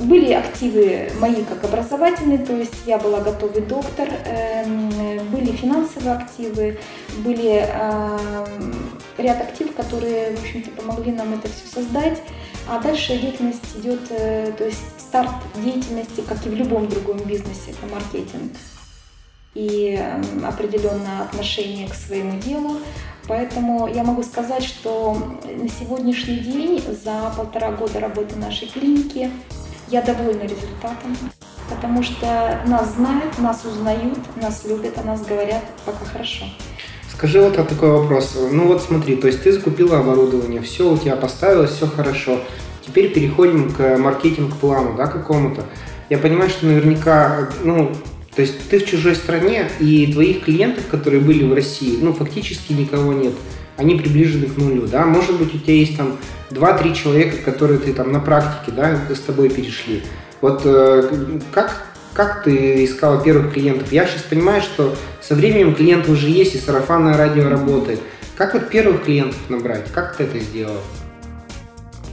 [0.00, 4.90] Э, были активы мои как образовательные, то есть я была готовый доктор, эм,
[5.30, 6.78] были финансовые активы,
[7.18, 12.22] были эм, ряд активов, которые, в общем-то, помогли нам это все создать.
[12.68, 17.70] А дальше деятельность идет, э, то есть старт деятельности, как и в любом другом бизнесе,
[17.70, 18.52] это маркетинг
[19.54, 22.76] и эм, определенное отношение к своему делу.
[23.26, 29.30] Поэтому я могу сказать, что на сегодняшний день, за полтора года работы нашей клиники,
[29.90, 31.16] я довольна результатом,
[31.68, 36.44] потому что нас знают, нас узнают, нас любят, о нас говорят пока хорошо.
[37.12, 38.38] Скажи вот такой вопрос.
[38.50, 42.40] Ну вот смотри, то есть ты закупила оборудование, все у тебя поставилось, все хорошо.
[42.86, 45.64] Теперь переходим к маркетинг-плану, да, какому-то.
[46.08, 47.92] Я понимаю, что наверняка, ну,
[48.34, 52.72] то есть ты в чужой стране, и твоих клиентов, которые были в России, ну, фактически
[52.72, 53.34] никого нет.
[53.76, 55.04] Они приближены к нулю, да.
[55.04, 56.16] Может быть, у тебя есть там
[56.50, 60.02] 2-3 человека, которые ты там на практике, да, с тобой перешли.
[60.40, 61.82] Вот э, как,
[62.14, 63.92] как ты искала первых клиентов?
[63.92, 68.00] Я сейчас понимаю, что со временем клиенты уже есть, и сарафанное радио работает.
[68.36, 69.90] Как вот первых клиентов набрать?
[69.92, 70.80] Как ты это сделала?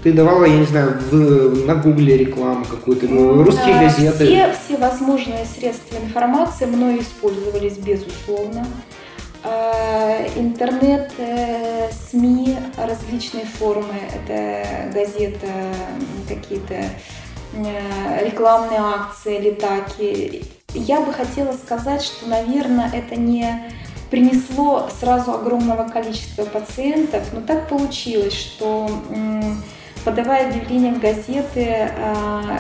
[0.04, 4.26] Ты давала, я не знаю, в, на гугле рекламу какую-то, ну, русские да, газеты.
[4.26, 8.68] Все, все возможные средства информации мной использовались, безусловно.
[9.50, 15.48] Э, интернет, э, СМИ, различные формы, это газета,
[16.28, 16.76] какие-то
[17.54, 20.44] э, рекламные акции, летаки.
[20.74, 23.72] Я бы хотела сказать, что, наверное, это не
[24.12, 28.90] принесло сразу огромного количества пациентов, но так получилось, что
[30.04, 31.90] подавая объявления в газеты,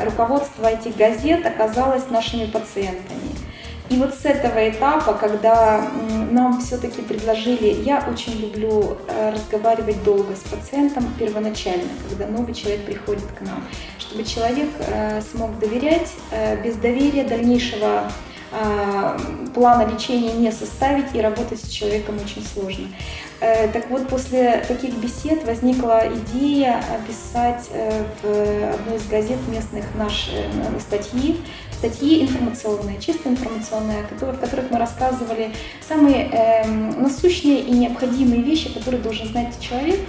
[0.03, 3.47] руководство этих газет оказалось нашими пациентами.
[3.89, 5.89] И вот с этого этапа, когда
[6.31, 12.85] нам все-таки предложили, я очень люблю э, разговаривать долго с пациентом первоначально, когда новый человек
[12.85, 13.63] приходит к нам,
[13.97, 18.11] чтобы человек э, смог доверять, э, без доверия дальнейшего
[19.53, 22.87] плана лечения не составить и работать с человеком очень сложно.
[23.41, 27.69] Так вот, после таких бесед возникла идея описать
[28.23, 31.41] в одной из газет местных наши статьи
[31.77, 35.51] статьи информационные, чисто информационные, в которых мы рассказывали
[35.87, 39.99] самые э, насущные и необходимые вещи, которые должен знать человек,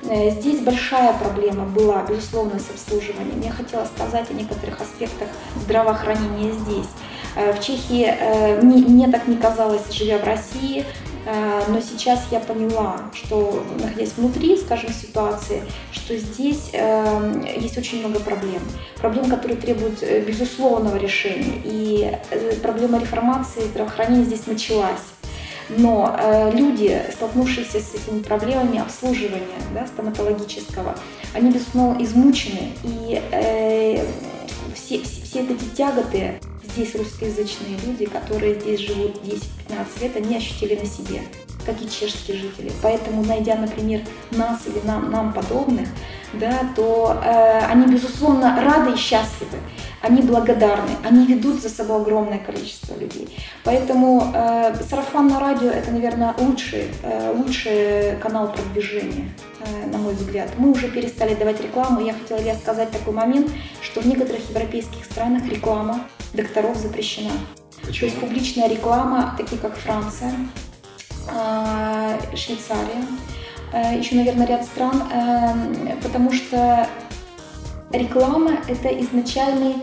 [0.09, 3.41] Э, здесь большая проблема была, безусловно, с обслуживанием.
[3.41, 6.87] Я хотела сказать о некоторых аспектах здравоохранения здесь.
[7.35, 8.13] В Чехии
[8.61, 10.85] мне так не казалось, живя в России,
[11.25, 18.19] но сейчас я поняла, что находясь внутри, скажем, ситуации, что здесь э, есть очень много
[18.19, 18.61] проблем.
[18.97, 21.61] Проблем, которые требуют э, безусловного решения.
[21.63, 22.17] И
[22.61, 25.01] проблема реформации здравоохранения здесь началась.
[25.69, 30.95] Но э, люди, столкнувшиеся с этими проблемами обслуживания да, стоматологического,
[31.33, 32.73] они, безусловно, измучены.
[32.83, 34.05] И э,
[34.75, 36.39] все, все, все эти тяготы
[36.73, 41.21] здесь русскоязычные люди, которые здесь живут 10-15 лет, они ощутили на себе,
[41.65, 42.71] как и чешские жители.
[42.81, 45.87] Поэтому, найдя, например, нас или нам, нам подобных,
[46.33, 49.57] да, то э, они, безусловно, рады и счастливы,
[50.01, 53.37] они благодарны, они ведут за собой огромное количество людей.
[53.63, 59.29] Поэтому э, сарафан радио– это, наверное, лучший, э, лучший канал продвижения,
[59.59, 60.49] э, на мой взгляд.
[60.57, 62.01] Мы уже перестали давать рекламу.
[62.01, 66.01] Я хотела я сказать такой момент, что в некоторых европейских странах реклама
[66.33, 67.31] докторов запрещена.
[67.81, 67.99] Почему?
[67.99, 70.33] То есть публичная реклама, такие как Франция,
[71.29, 73.05] а, Швейцария,
[73.97, 75.03] еще, наверное, ряд стран,
[76.03, 76.87] потому что
[77.91, 79.75] реклама– это изначальный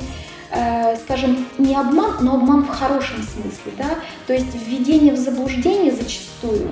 [1.04, 6.70] скажем, не обман, но обман в хорошем смысле, да, то есть введение в заблуждение зачастую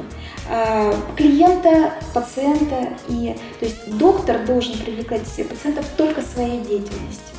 [1.14, 7.35] клиента, пациента, и, то есть доктор должен привлекать себе пациентов только своей деятельностью.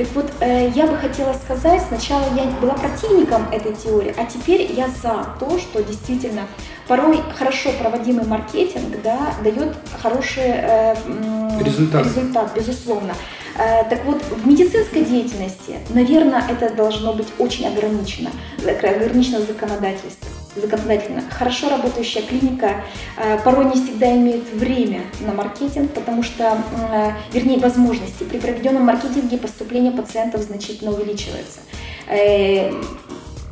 [0.00, 4.72] Так вот, э, я бы хотела сказать, сначала я была противником этой теории, а теперь
[4.72, 6.46] я за то, что действительно
[6.88, 10.94] порой хорошо проводимый маркетинг да, дает хороший э,
[11.62, 12.06] результат.
[12.06, 13.12] результат, безусловно.
[13.58, 18.30] Э, так вот, в медицинской деятельности, наверное, это должно быть очень ограничено,
[18.66, 21.22] ограничено законодательством законодательно.
[21.30, 22.82] Хорошо работающая клиника
[23.16, 28.24] э, порой не всегда имеет время на маркетинг, потому что, э, вернее, возможности.
[28.24, 31.60] При проведенном маркетинге поступление пациентов значительно увеличивается
[32.08, 32.72] э,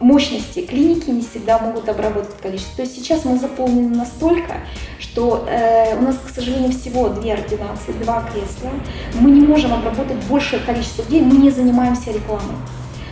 [0.01, 2.77] мощности клиники не всегда могут обработать количество.
[2.77, 4.55] То есть сейчас мы заполнены настолько,
[4.99, 8.71] что э, у нас, к сожалению, всего две ординации, два кресла.
[9.15, 12.57] Мы не можем обработать большее количество людей, мы не занимаемся рекламой.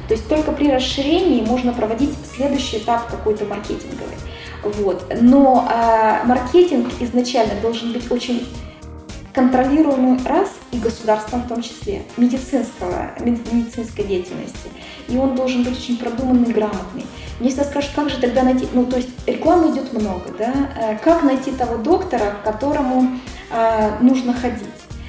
[0.08, 4.14] То есть только при расширении можно проводить следующий этап какой-то маркетинговый.
[4.62, 5.06] Вот.
[5.20, 8.46] Но э, маркетинг изначально должен быть очень
[9.36, 14.70] контролируемый раз и государством в том числе, медицинского, медицинской деятельности.
[15.08, 17.04] И он должен быть очень продуманный, грамотный.
[17.38, 20.98] Мне всегда скажут, как же тогда найти, ну то есть рекламы идет много, да, э,
[21.04, 23.18] как найти того доктора, к которому
[23.50, 24.66] э, нужно ходить.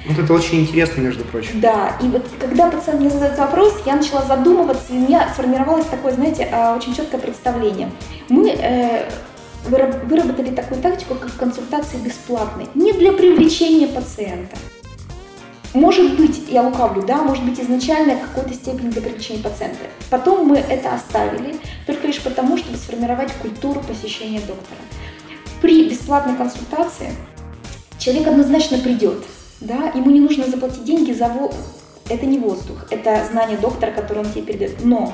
[0.08, 1.60] Вот это очень интересно, между прочим.
[1.60, 5.84] Да, и вот когда пациент мне задает вопрос, я начала задумываться, и у меня сформировалось
[5.84, 7.90] такое, знаете, а, очень четкое представление.
[8.30, 9.06] Мы э,
[9.66, 14.56] выработали такую тактику, как консультации бесплатные, не для привлечения пациента.
[15.74, 19.84] Может быть, я лукавлю, да, может быть изначально в какой-то степени для привлечения пациента.
[20.08, 24.80] Потом мы это оставили, только лишь потому, чтобы сформировать культуру посещения доктора.
[25.60, 27.12] При бесплатной консультации
[27.98, 29.22] человек однозначно придет,
[29.60, 31.50] да, ему не нужно заплатить деньги за во...
[32.08, 34.84] это не воздух, это знание доктора, которое он тебе передает.
[34.84, 35.12] Но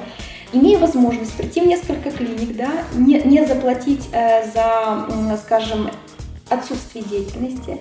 [0.52, 5.90] имея возможность прийти в несколько клиник, да, не, не заплатить э, за, скажем,
[6.48, 7.80] отсутствие деятельности,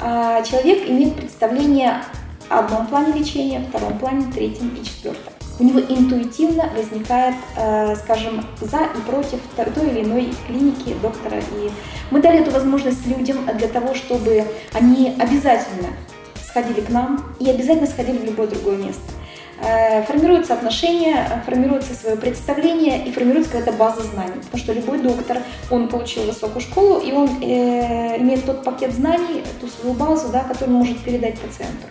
[0.00, 2.02] э, человек имеет представление
[2.48, 5.31] о одном плане лечения, втором плане, третьем и четвертом.
[5.58, 9.38] У него интуитивно возникает, э, скажем, за и против
[9.74, 11.38] той или иной клиники, доктора.
[11.38, 11.70] И
[12.10, 15.88] мы дали эту возможность людям для того, чтобы они обязательно
[16.42, 19.02] сходили к нам и обязательно сходили в любое другое место.
[19.64, 24.40] Э, формируются отношения, формируется свое представление и формируется какая-то база знаний.
[24.42, 25.38] Потому что любой доктор,
[25.70, 30.40] он получил высокую школу, и он э, имеет тот пакет знаний, ту свою базу, да,
[30.40, 31.86] которую может передать пациенту.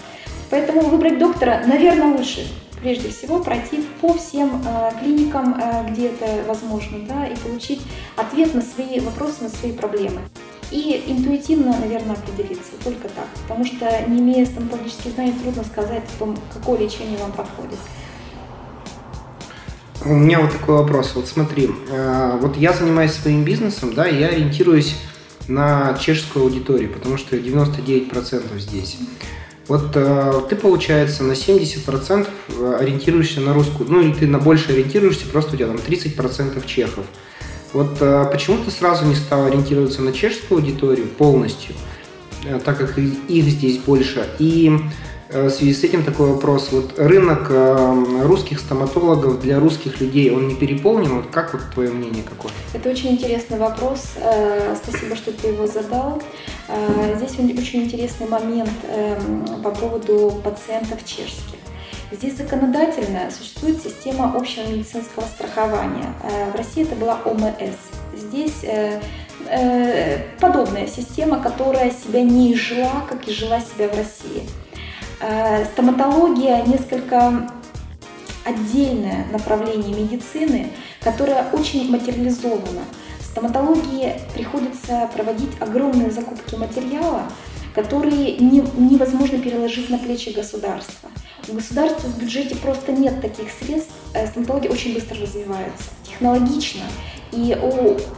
[0.49, 2.45] Поэтому выбрать доктора, наверное, лучше
[2.81, 7.81] прежде всего пройти по всем э, клиникам, э, где это возможно, да, и получить
[8.15, 10.21] ответ на свои вопросы, на свои проблемы.
[10.71, 13.27] И интуитивно, наверное, определиться, только так.
[13.43, 17.79] Потому что, не имея стоматологических знаний, трудно сказать о том, какое лечение вам подходит.
[20.03, 21.11] У меня вот такой вопрос.
[21.13, 24.95] Вот смотри, э, вот я занимаюсь своим бизнесом, да, я ориентируюсь
[25.47, 28.97] на чешскую аудиторию, потому что 99% здесь.
[29.71, 34.73] Вот э, ты, получается, на 70% э, ориентируешься на русскую, ну или ты на больше
[34.73, 37.05] ориентируешься, просто у тебя там 30% чехов.
[37.71, 41.73] Вот э, почему ты сразу не стал ориентироваться на чешскую аудиторию полностью,
[42.43, 44.27] э, так как их здесь больше?
[44.39, 44.77] И
[45.31, 46.69] в связи с этим такой вопрос.
[46.71, 51.15] Вот рынок э, русских стоматологов для русских людей, он не переполнен?
[51.15, 52.51] Вот как вот твое мнение какое?
[52.73, 54.13] Это очень интересный вопрос.
[54.17, 56.21] Э, спасибо, что ты его задал.
[57.17, 58.71] Здесь очень интересный момент
[59.61, 61.59] по поводу пациентов чешских.
[62.11, 66.13] Здесь законодательно существует система общего медицинского страхования.
[66.53, 67.75] В России это была ОМС.
[68.15, 68.65] Здесь
[70.39, 74.43] подобная система, которая себя не жила, как и жила себя в России.
[75.21, 77.47] Э, стоматология несколько
[78.43, 82.81] отдельное направление медицины, которое очень материализовано.
[83.19, 87.23] В стоматологии приходится проводить огромные закупки материала,
[87.75, 91.09] которые не, невозможно переложить на плечи государства.
[91.47, 93.93] У государства в бюджете просто нет таких средств.
[94.15, 96.81] Э, стоматология очень быстро развивается, технологично.
[97.31, 97.57] И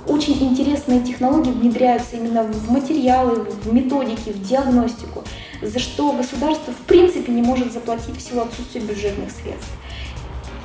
[0.07, 5.23] очень интересные технологии внедряются именно в материалы, в методики, в диагностику
[5.65, 9.69] за что государство в принципе не может заплатить в силу отсутствия бюджетных средств.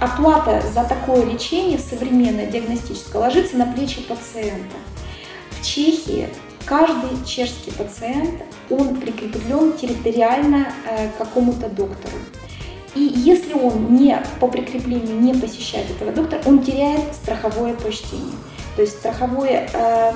[0.01, 4.77] Оплата за такое лечение современное, диагностическое, ложится на плечи пациента.
[5.51, 6.29] В Чехии
[6.65, 12.17] каждый чешский пациент, он прикреплен территориально э, к какому-то доктору.
[12.95, 18.35] И если он не по прикреплению не посещает этого доктора, он теряет страховое почтение.
[18.77, 20.13] То есть страховое э,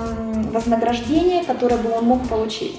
[0.53, 2.79] вознаграждение, которое бы он мог получить.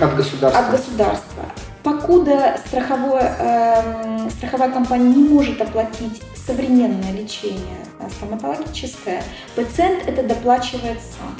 [0.00, 0.60] От государства.
[0.60, 1.44] От государства.
[1.82, 9.22] Покуда страховое, э, страховая компания не может оплатить современное лечение э, стоматологическое,
[9.54, 11.36] пациент это доплачивает сам.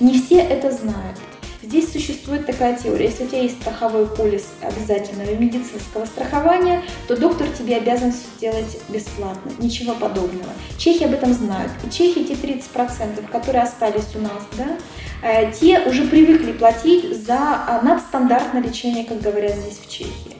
[0.00, 1.18] Не все это знают.
[1.68, 3.08] Здесь существует такая теория.
[3.08, 8.80] Если у тебя есть страховой полис обязательного медицинского страхования, то доктор тебе обязан все сделать
[8.88, 9.52] бесплатно.
[9.58, 10.48] Ничего подобного.
[10.78, 11.70] Чехи об этом знают.
[11.86, 14.78] И чехи, те 30%, которые остались у нас, да,
[15.22, 20.36] э, те уже привыкли платить за а, надстандартное лечение, как говорят здесь в Чехии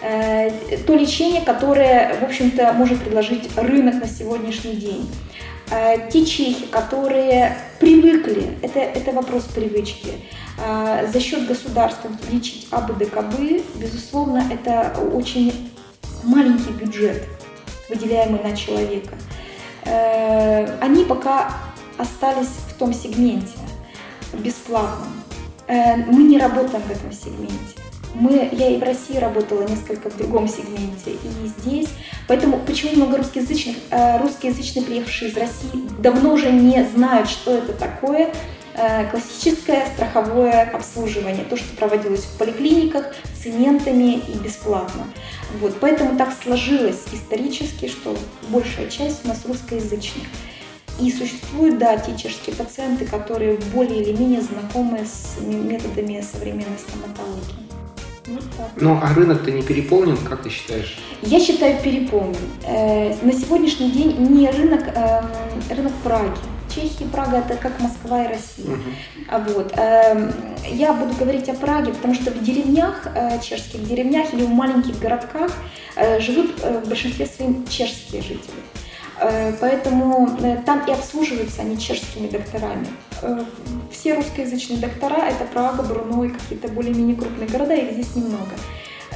[0.00, 5.10] э, то лечение, которое, в общем-то, может предложить рынок на сегодняшний день.
[5.70, 10.12] Э, те чехи, которые привыкли, это, это вопрос привычки,
[10.58, 13.38] за счет государства лечить АБДКБ,
[13.76, 15.70] безусловно, это очень
[16.24, 17.24] маленький бюджет,
[17.88, 19.14] выделяемый на человека.
[19.84, 21.54] Э, они пока
[21.96, 23.56] остались в том сегменте
[24.32, 25.08] бесплатном.
[25.68, 27.78] Мы не работаем в этом сегменте.
[28.14, 31.88] Мы, я и в России работала несколько в другом сегменте, и здесь.
[32.26, 37.72] Поэтому почему много русскоязычных, э, русскоязычные, приехавшие из России, давно уже не знают, что это
[37.72, 38.32] такое э,
[39.10, 45.04] классическое страховое обслуживание, то, что проводилось в поликлиниках цементами и бесплатно.
[45.60, 48.16] Вот, поэтому так сложилось исторически, что
[48.48, 50.26] большая часть у нас русскоязычных.
[51.00, 57.68] И существуют, да, те чешские пациенты, которые более или менее знакомы с методами современной стоматологии.
[58.76, 60.98] Ну, а рынок-то не переполнен, как ты считаешь?
[61.22, 62.36] Я считаю переполнен.
[62.64, 65.26] Э, на сегодняшний день не рынок, эм,
[65.70, 66.38] рынок Праги.
[66.80, 68.66] Чехия и Прага это как Москва и Россия.
[68.66, 69.54] Uh-huh.
[69.54, 69.72] Вот.
[69.76, 70.32] Эм,
[70.70, 74.98] я буду говорить о Праге, потому что в деревнях, э, чешских деревнях или в маленьких
[74.98, 75.50] городках
[75.96, 78.62] э, живут в большинстве своим чешские жители.
[79.20, 82.86] Э, поэтому э, там и обслуживаются они чешскими докторами.
[83.22, 83.44] Э,
[83.90, 88.52] все русскоязычные доктора– это Прага, Бруно и какие-то более-менее крупные города, их здесь немного.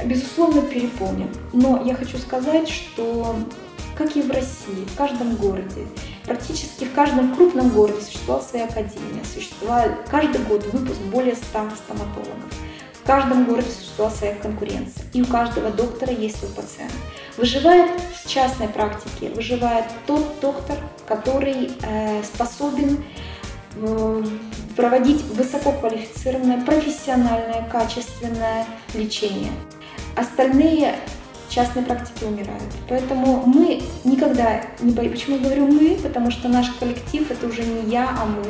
[0.05, 1.29] Безусловно, переполнен.
[1.53, 3.35] Но я хочу сказать, что
[3.95, 5.85] как и в России, в каждом городе,
[6.25, 12.53] практически в каждом крупном городе существовала своя академия, существовал каждый год выпуск более 100 стоматологов.
[13.03, 16.93] В каждом городе существовала своя конкуренция, и у каждого доктора есть свой пациент.
[17.35, 17.91] Выживает
[18.23, 23.03] в частной практике, выживает тот доктор, который э, способен
[23.75, 24.23] э,
[24.77, 29.51] проводить высококвалифицированное, профессиональное, качественное лечение.
[30.15, 30.95] Остальные
[31.53, 32.63] частные практики умирают.
[32.89, 35.15] Поэтому мы никогда не боимся.
[35.15, 35.97] Почему я говорю мы?
[36.01, 38.43] Потому что наш коллектив это уже не я, а мы.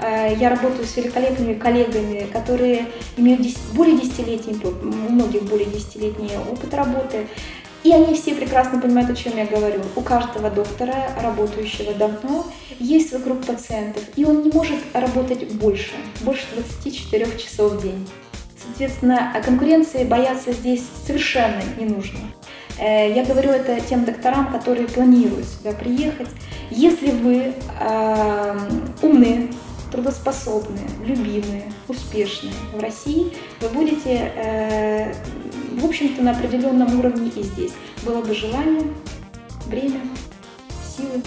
[0.00, 2.86] Э, я работаю с великолепными коллегами, которые
[3.16, 7.26] имеют более десятилетний, у многих более десятилетний опыт работы.
[7.84, 9.80] И они все прекрасно понимают, о чем я говорю.
[9.94, 12.44] У каждого доктора, работающего давно,
[12.80, 15.92] есть свой круг пациентов, и он не может работать больше,
[16.22, 18.08] больше 24 часов в день.
[18.60, 22.18] Соответственно, конкуренции бояться здесь совершенно не нужно.
[22.78, 26.28] Э, я говорю это тем докторам, которые планируют сюда приехать.
[26.70, 28.58] Если вы э,
[29.02, 29.48] умные,
[29.90, 35.14] трудоспособные, любимые, успешные в России, вы будете, э,
[35.80, 37.72] в общем-то, на определенном уровне и здесь.
[38.04, 38.82] Было бы желание,
[39.66, 40.00] время,
[40.96, 41.22] силы.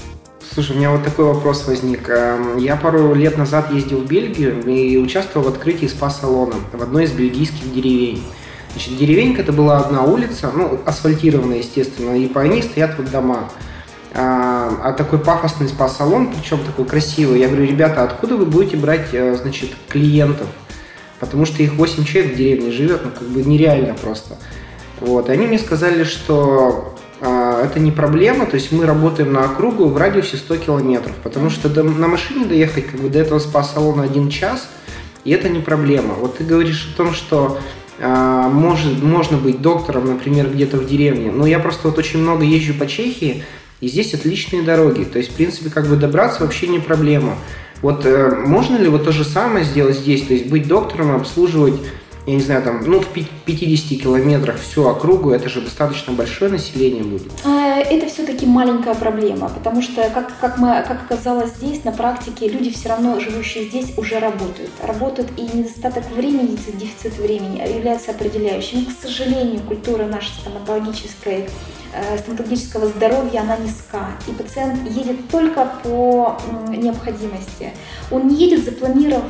[0.51, 2.09] Слушай, у меня вот такой вопрос возник.
[2.09, 7.03] Эм, я пару лет назад ездил в Бельгию и участвовал в открытии спа-салона в одной
[7.03, 8.23] из бельгийских деревень.
[8.79, 13.49] Значит, деревенька это была одна улица, ну, асфальтированная, естественно, и по ней стоят вот дома.
[14.13, 17.41] А, а такой пафосный спа-салон, причем такой красивый.
[17.41, 20.47] Я говорю, ребята, откуда вы будете брать, э, значит, клиентов?
[21.19, 24.37] Потому что их 8 человек в деревне живет, ну, как бы нереально просто.
[25.01, 29.43] Вот, и они мне сказали, что а, это не проблема, то есть мы работаем на
[29.43, 33.39] округу в радиусе 100 километров, потому что до, на машине доехать как бы до этого
[33.39, 34.69] спа-салона один час,
[35.25, 36.13] и это не проблема.
[36.13, 37.59] Вот ты говоришь о том, что
[38.01, 41.31] может, можно быть доктором, например, где-то в деревне.
[41.31, 43.43] Но я просто вот очень много езжу по Чехии,
[43.81, 45.03] и здесь отличные дороги.
[45.03, 47.35] То есть, в принципе, как бы добраться вообще не проблема.
[47.81, 50.23] Вот э, можно ли вот то же самое сделать здесь?
[50.23, 51.79] То есть быть доктором, обслуживать
[52.25, 57.03] я не знаю, там, ну, в 50 километрах всю округу, это же достаточно большое население
[57.03, 57.31] будет.
[57.45, 62.47] А, это все-таки маленькая проблема, потому что, как, как, мы, как оказалось здесь, на практике
[62.47, 64.71] люди все равно, живущие здесь, уже работают.
[64.83, 68.85] Работают, и недостаток времени, дефицит времени является определяющим.
[68.85, 71.09] к сожалению, культура нашей стоматологической
[71.39, 71.78] Э,
[72.17, 74.11] стоматологического здоровья, она низка.
[74.27, 76.37] И пациент едет только по
[76.69, 77.71] необходимости.
[78.11, 79.23] Он не едет запланировав,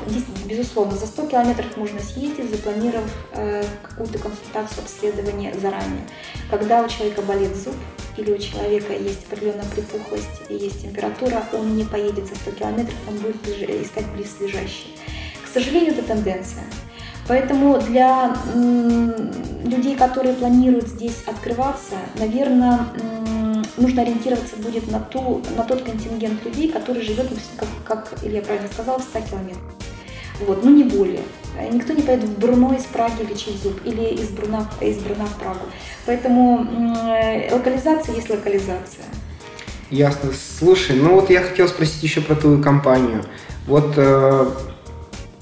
[0.45, 6.07] безусловно, за 100 километров можно съездить, запланировав э, какую-то консультацию, обследование заранее.
[6.49, 7.75] Когда у человека болит зуб
[8.17, 12.95] или у человека есть определенная припухлость и есть температура, он не поедет за 100 километров,
[13.07, 14.95] он будет искать близлежащий.
[15.43, 16.63] К сожалению, это тенденция.
[17.29, 18.35] Поэтому для
[19.63, 22.87] людей, которые планируют здесь открываться, наверное,
[23.77, 28.67] нужно ориентироваться будет на, ту, на тот контингент людей, который живет, как, как Илья правильно
[28.67, 29.73] сказал, в 100 километрах.
[30.47, 31.21] Вот, ну не более.
[31.71, 35.35] Никто не поедет в Бруно из Праги лечить зуб или из Бруна, из Бруна в
[35.35, 35.65] Прагу.
[36.07, 36.67] Поэтому
[37.51, 39.05] локализация есть локализация.
[39.91, 40.31] Ясно.
[40.57, 43.23] Слушай, ну вот я хотел спросить еще про твою компанию.
[43.67, 44.47] Вот э,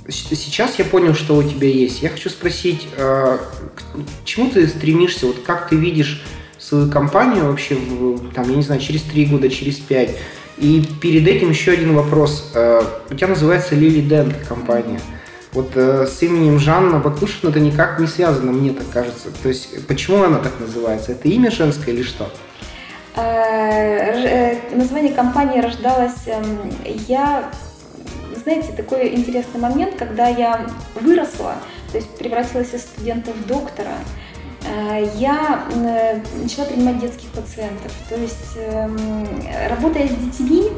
[0.09, 2.01] сейчас я понял, что у тебя есть.
[2.01, 5.27] Я хочу спросить, э, к чему ты стремишься?
[5.27, 6.23] Вот как ты видишь
[6.59, 7.77] свою компанию вообще,
[8.33, 10.17] там, я не знаю, через три года, через пять?
[10.57, 12.51] И перед этим еще один вопрос.
[12.55, 14.99] Э, у тебя называется Лили Дент компания.
[15.53, 19.29] Вот э, с именем Жанна Баклушина это никак не связано, мне так кажется.
[19.41, 21.11] То есть почему она так называется?
[21.11, 22.29] Это имя женское или что?
[24.71, 26.71] Название компании рождалось, эм,
[27.07, 27.51] я,
[28.47, 31.55] знаете, такой интересный момент, когда я выросла,
[31.91, 33.95] то есть превратилась из студента в доктора,
[34.65, 35.65] э, я
[36.41, 37.91] начала принимать детских пациентов.
[38.07, 39.27] То есть, эм,
[39.69, 40.69] работая с детьми,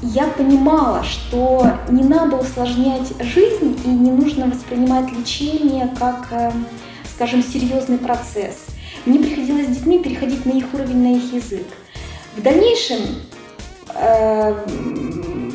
[0.00, 6.64] я понимала, что не надо усложнять жизнь и не нужно воспринимать лечение как, эм,
[7.14, 8.68] скажем, серьезный процесс
[9.04, 11.66] мне приходилось с детьми переходить на их уровень, на их язык.
[12.36, 13.00] В дальнейшем,
[13.94, 14.54] э,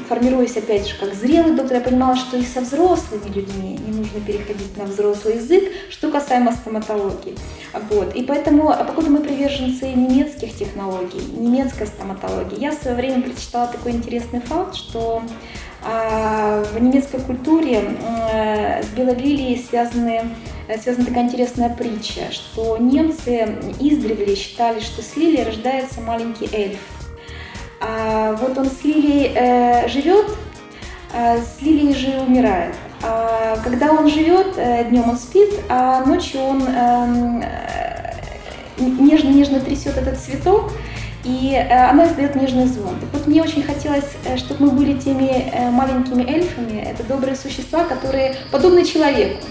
[0.08, 4.20] формируясь опять же как зрелый доктор, я понимала, что и со взрослыми людьми не нужно
[4.22, 7.36] переходить на взрослый язык, что касаемо стоматологии.
[7.89, 8.16] Вот.
[8.16, 13.68] И поэтому, а покуда мы приверженцы немецких технологий, немецкой стоматологии, я в свое время прочитала
[13.68, 15.22] такой интересный факт, что
[15.84, 17.97] а, в немецкой культуре
[18.34, 20.24] э, с белолилией связаны
[20.68, 26.80] Э, связана такая интересная притча, что немцы издревле считали, что с лилией рождается маленький эльф.
[27.80, 30.25] А вот он с лилией э, живет,
[31.13, 32.75] а с лилией же умирает.
[33.03, 38.13] А когда он живет, э, днем он спит, а ночью он эм, э,
[38.80, 40.71] нежно-нежно трясет этот цветок,
[41.23, 42.95] и э, она издает нежный звон.
[42.99, 48.36] Так вот, мне очень хотелось, чтобы мы были теми маленькими эльфами, это добрые существа, которые
[48.51, 49.43] подобны человеку.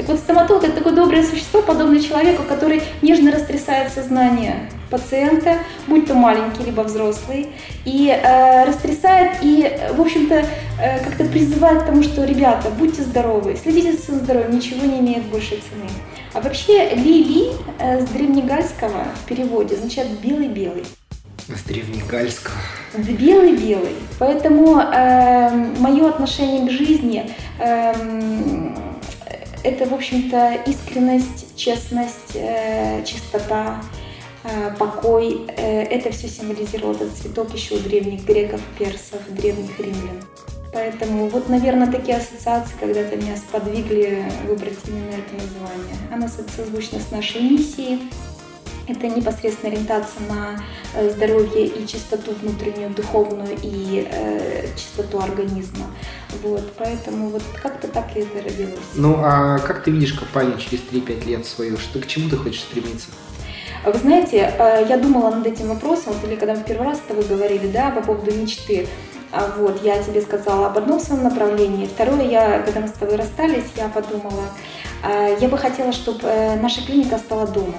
[0.00, 6.06] Так вот, стоматолог– это такое доброе существо, подобное человеку, который нежно растрясает сознание пациента, будь
[6.06, 7.48] то маленький, либо взрослый,
[7.84, 10.36] и э, растрясает и, в общем-то,
[10.80, 15.00] э, как-то призывает к тому, что, ребята, будьте здоровы, следите за своим здоровьем, ничего не
[15.00, 15.90] имеет большей цены.
[16.32, 20.86] А вообще ли-ли э, с древнегальского в переводе означает «белый-белый».
[21.46, 22.56] С древнегальского.
[22.96, 23.96] Белый-белый.
[24.18, 27.92] Поэтому э, мое отношение к жизни э,
[29.62, 33.82] это, в общем-то, искренность, честность, э, чистота,
[34.44, 35.46] э, покой.
[35.56, 40.22] Э, это все символизировало этот цветок еще у древних греков, персов, древних римлян.
[40.72, 45.96] Поэтому вот, наверное, такие ассоциации когда-то меня сподвигли выбрать именно это название.
[46.12, 48.00] Оно созвучно с нашей миссией.
[48.88, 50.58] Это непосредственно ориентация на
[50.94, 55.86] э, здоровье и чистоту внутреннюю, духовную и э, чистоту организма.
[56.42, 58.78] Вот, поэтому вот как-то так и это родилось.
[58.94, 61.76] Ну, а как ты видишь компанию через 3-5 лет свою?
[61.76, 63.08] Что, к чему ты хочешь стремиться?
[63.84, 66.98] Вы знаете, э, я думала над этим вопросом, вот или когда мы в первый раз
[66.98, 68.88] с тобой говорили, да, по поводу мечты.
[69.32, 71.86] А вот, я тебе сказала об одном своем направлении.
[71.86, 74.44] Второе, я, когда мы с тобой расстались, я подумала,
[75.04, 76.28] э, я бы хотела, чтобы
[76.60, 77.74] наша клиника стала домом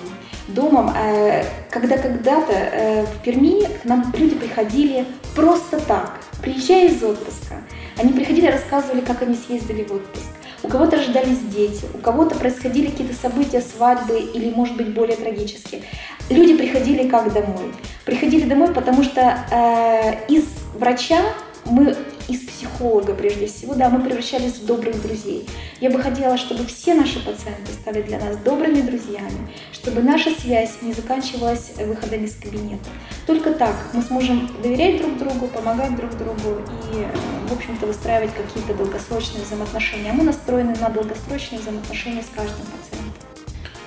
[0.53, 7.03] домом, э, когда когда-то э, в Перми к нам люди приходили просто так, приезжая из
[7.03, 7.55] отпуска.
[7.97, 10.25] Они приходили, рассказывали, как они съездили в отпуск.
[10.63, 15.81] У кого-то рождались дети, у кого-то происходили какие-то события, свадьбы или, может быть, более трагические.
[16.29, 17.73] Люди приходили как домой.
[18.05, 19.21] Приходили домой, потому что
[19.51, 20.45] э, из
[20.75, 21.21] врача
[21.65, 21.95] мы
[22.27, 25.47] из психолога прежде всего, да, мы превращались в добрых друзей.
[25.79, 30.81] Я бы хотела, чтобы все наши пациенты стали для нас добрыми друзьями, чтобы наша связь
[30.81, 32.89] не заканчивалась выходом из кабинета.
[33.25, 36.61] Только так мы сможем доверять друг другу, помогать друг другу
[36.93, 37.07] и,
[37.49, 40.11] в общем-то, выстраивать какие-то долгосрочные взаимоотношения.
[40.11, 43.30] А мы настроены на долгосрочные взаимоотношения с каждым пациентом.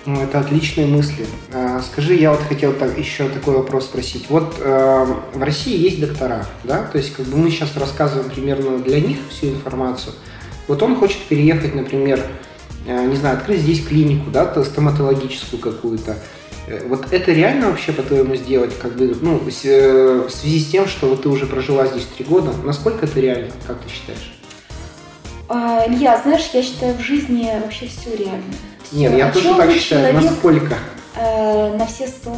[0.06, 1.26] Ну, это отличные мысли.
[1.52, 4.26] А, скажи, я вот хотел так, еще такой вопрос спросить.
[4.28, 6.82] Вот э, в России есть доктора, да?
[6.82, 10.12] То есть как бы мы сейчас рассказываем примерно для них всю информацию.
[10.68, 12.20] Вот он хочет переехать, например,
[12.86, 16.18] э, не знаю, открыть здесь клинику, да, стоматологическую какую-то.
[16.66, 21.08] Э, вот это реально вообще, по-твоему, сделать, как бы, ну, в связи с тем, что
[21.08, 24.34] вот ты уже прожила здесь три года, насколько это реально, как ты считаешь?
[25.48, 28.52] А, Илья, знаешь, я считаю, в жизни вообще все реально.
[28.92, 30.12] Нет, я тоже так считаю.
[30.12, 30.78] Человек, Насколько?
[31.16, 32.36] Э, на все сто.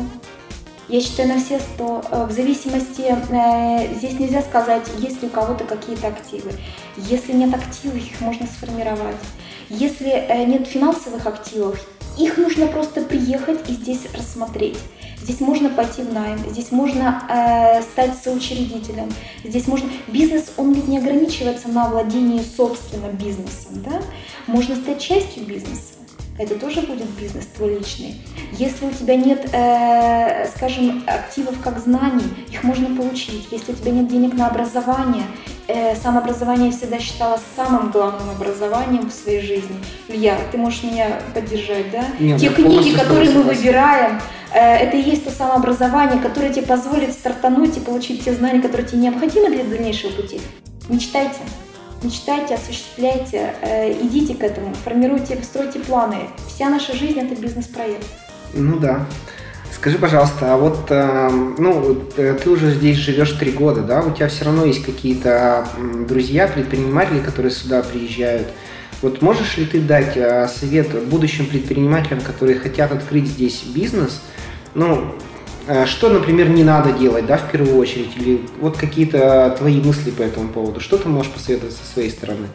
[0.88, 2.02] Я считаю, на все сто.
[2.10, 6.52] Э, в зависимости, э, здесь нельзя сказать, есть ли у кого-то какие-то активы.
[6.96, 9.16] Если нет активов, их можно сформировать.
[9.68, 11.80] Если э, нет финансовых активов,
[12.16, 14.78] их нужно просто приехать и здесь рассмотреть.
[15.20, 19.90] Здесь можно пойти в найм, здесь можно э, стать соучредителем, здесь можно...
[20.06, 24.00] Бизнес, он ведь не ограничивается на владении собственным бизнесом, да?
[24.46, 25.95] Можно стать частью бизнеса
[26.38, 28.16] это тоже будет бизнес твой личный.
[28.52, 33.48] Если у тебя нет, э, скажем, активов как знаний, их можно получить.
[33.50, 35.24] Если у тебя нет денег на образование,
[35.66, 39.76] э, самообразование я всегда считала самым главным образованием в своей жизни.
[40.08, 42.04] Илья, ты можешь меня поддержать, да?
[42.18, 44.20] Нет, Те книги, которые мы выбираем,
[44.52, 48.86] э, это и есть то самообразование, которое тебе позволит стартануть и получить те знания, которые
[48.86, 50.40] тебе необходимы для дальнейшего пути.
[50.88, 51.40] Не читайте
[52.02, 56.28] мечтайте, осуществляйте, э, идите к этому, формируйте, стройте планы.
[56.48, 58.06] Вся наша жизнь– это бизнес-проект.
[58.54, 59.06] Ну да.
[59.72, 64.02] Скажи, пожалуйста, а вот, э, ну, э, ты уже здесь живешь три года, да?
[64.02, 65.66] У тебя все равно есть какие-то
[66.08, 68.48] друзья, предприниматели, которые сюда приезжают.
[69.02, 70.14] Вот можешь ли ты дать
[70.50, 74.22] совет будущим предпринимателям, которые хотят открыть здесь бизнес?
[74.74, 75.14] Ну,
[75.86, 78.16] что, например, не надо делать, да, в первую очередь?
[78.16, 80.80] Или вот какие-то твои мысли по этому поводу?
[80.80, 82.48] Что ты можешь посоветовать со своей стороны?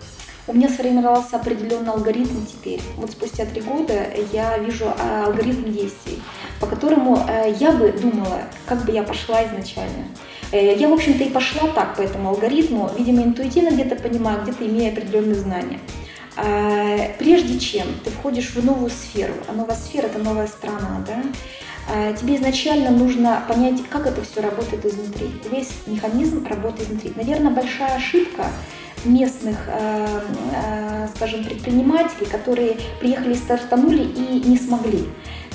[0.48, 2.82] У меня сформировался определенный алгоритм теперь.
[2.98, 6.20] Вот спустя три года я вижу а, алгоритм действий,
[6.60, 10.08] по которому э, я бы думала, как бы я пошла изначально.
[10.52, 14.66] Э, я, в общем-то, и пошла так по этому алгоритму, видимо, интуитивно где-то понимаю, где-то
[14.66, 15.80] имея определенные знания.
[17.20, 21.22] Прежде чем ты входишь в новую сферу, а новая сфера– это новая страна, да,
[22.20, 25.32] тебе изначально нужно понять, как это все работает изнутри.
[25.52, 27.14] Весь механизм работает изнутри.
[27.16, 28.46] Наверное, большая ошибка
[29.06, 30.22] местных, э,
[30.54, 35.06] э, скажем, предпринимателей, которые приехали, стартанули и не смогли.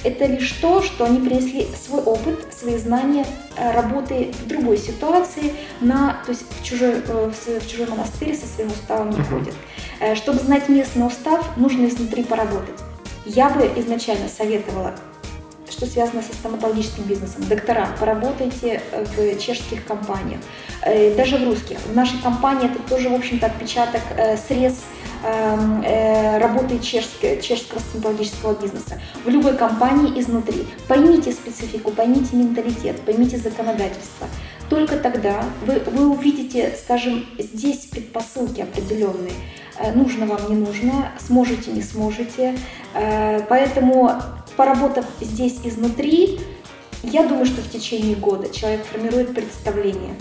[0.05, 5.55] Это лишь то, что они принесли свой опыт, свои знания э, работы в другой ситуации,
[5.81, 9.55] на, то есть в чужой, в чужой монастырь со своим уставом не ходят.
[10.15, 12.79] Чтобы знать местный устав, нужно изнутри поработать.
[13.25, 14.95] Я бы изначально советовала
[15.71, 17.45] что связано со стоматологическим бизнесом.
[17.49, 20.41] Доктора, поработайте в чешских компаниях,
[20.83, 21.79] э, даже в русских.
[21.81, 24.85] В нашей компании это тоже, в общем-то, отпечаток, э, срез
[25.25, 29.01] эм, э, работы чешского, чешского стоматологического бизнеса.
[29.25, 30.67] В любой компании изнутри.
[30.89, 34.29] Поймите специфику, поймите менталитет, поймите законодательство.
[34.69, 39.33] Только тогда вы, вы увидите, скажем, здесь предпосылки определенные.
[39.95, 42.57] Нужно вам, не нужно, сможете, не сможете.
[42.93, 44.11] Поэтому
[44.57, 46.41] поработав здесь изнутри,
[47.03, 50.17] я думаю, что в течение года человек формирует представление.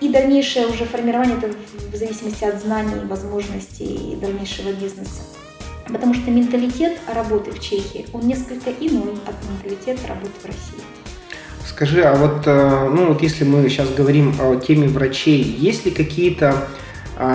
[0.00, 1.54] И дальнейшее уже формирование это
[1.92, 5.22] в зависимости от знаний, возможностей и дальнейшего бизнеса.
[5.86, 10.82] Потому что менталитет работы в Чехии, он несколько иной от менталитета работы в России.
[11.66, 15.90] Скажи, а вот, э, ну вот если мы сейчас говорим о теме врачей, есть ли
[15.90, 16.68] какие-то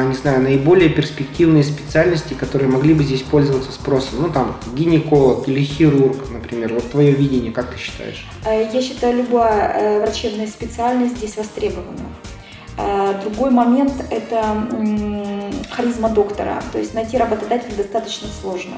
[0.03, 4.21] не знаю, наиболее перспективные специальности, которые могли бы здесь пользоваться спросом?
[4.21, 6.73] Ну, там, гинеколог или хирург, например.
[6.73, 8.25] Вот твое видение, как ты считаешь?
[8.45, 12.05] Э, я считаю, любая э, врачебная специальность здесь востребована.
[12.77, 14.67] Э, другой момент– это
[15.69, 16.61] харизма доктора.
[16.71, 18.77] То есть найти работодателя достаточно сложно.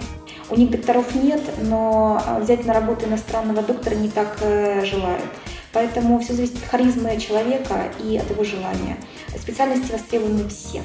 [0.49, 5.25] У них докторов нет, но взять на работу иностранного доктора не так желают.
[5.71, 8.97] Поэтому все зависит от харизмы человека и от его желания.
[9.37, 10.81] Специальности востребованы все.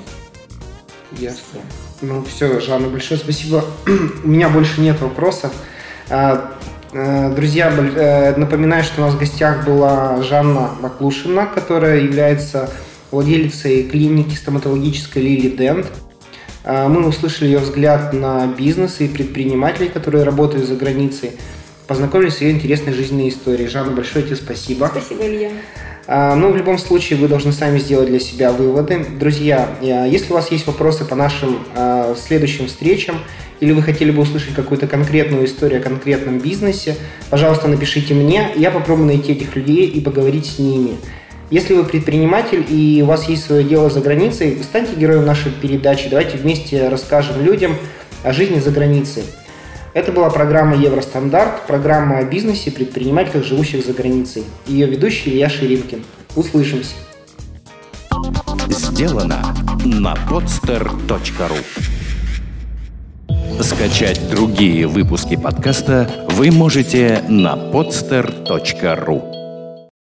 [1.12, 1.60] Ясно.
[2.00, 3.64] Ну все, Жанна, большое спасибо.
[4.24, 5.52] У меня больше нет вопросов.
[6.10, 6.54] А,
[6.92, 12.70] а, друзья, э, напоминаю, что у нас в гостях была Жанна Маклушина, которая является
[13.10, 15.86] владелицей клиники стоматологической Лили Дент.
[16.64, 21.32] А, мы услышали ее взгляд на бизнес и предпринимателей, которые работают за границей
[21.86, 23.68] познакомились с ее интересной жизненной историей.
[23.68, 24.90] Жанна, большое тебе спасибо.
[24.90, 25.50] Спасибо, Илья.
[26.06, 29.06] А, ну, в любом случае, вы должны сами сделать для себя выводы.
[29.18, 33.18] Друзья, а, если у вас есть вопросы по нашим а, следующим встречам,
[33.60, 36.96] или вы хотели бы услышать какую-то конкретную историю о конкретном бизнесе,
[37.30, 40.96] пожалуйста, напишите мне, я попробую найти этих людей и поговорить с ними.
[41.50, 46.08] Если вы предприниматель и у вас есть свое дело за границей, станьте героем нашей передачи.
[46.08, 47.76] Давайте вместе расскажем людям
[48.22, 49.22] о жизни за границей.
[49.94, 54.42] Это была программа «Евростандарт», программа о бизнесе и предпринимателях, живущих за границей.
[54.66, 56.04] Ее ведущий Илья Ширинкин.
[56.34, 56.94] Услышимся.
[58.68, 61.58] Сделано на podster.ru
[63.62, 69.33] Скачать другие выпуски подкаста вы можете на podster.ru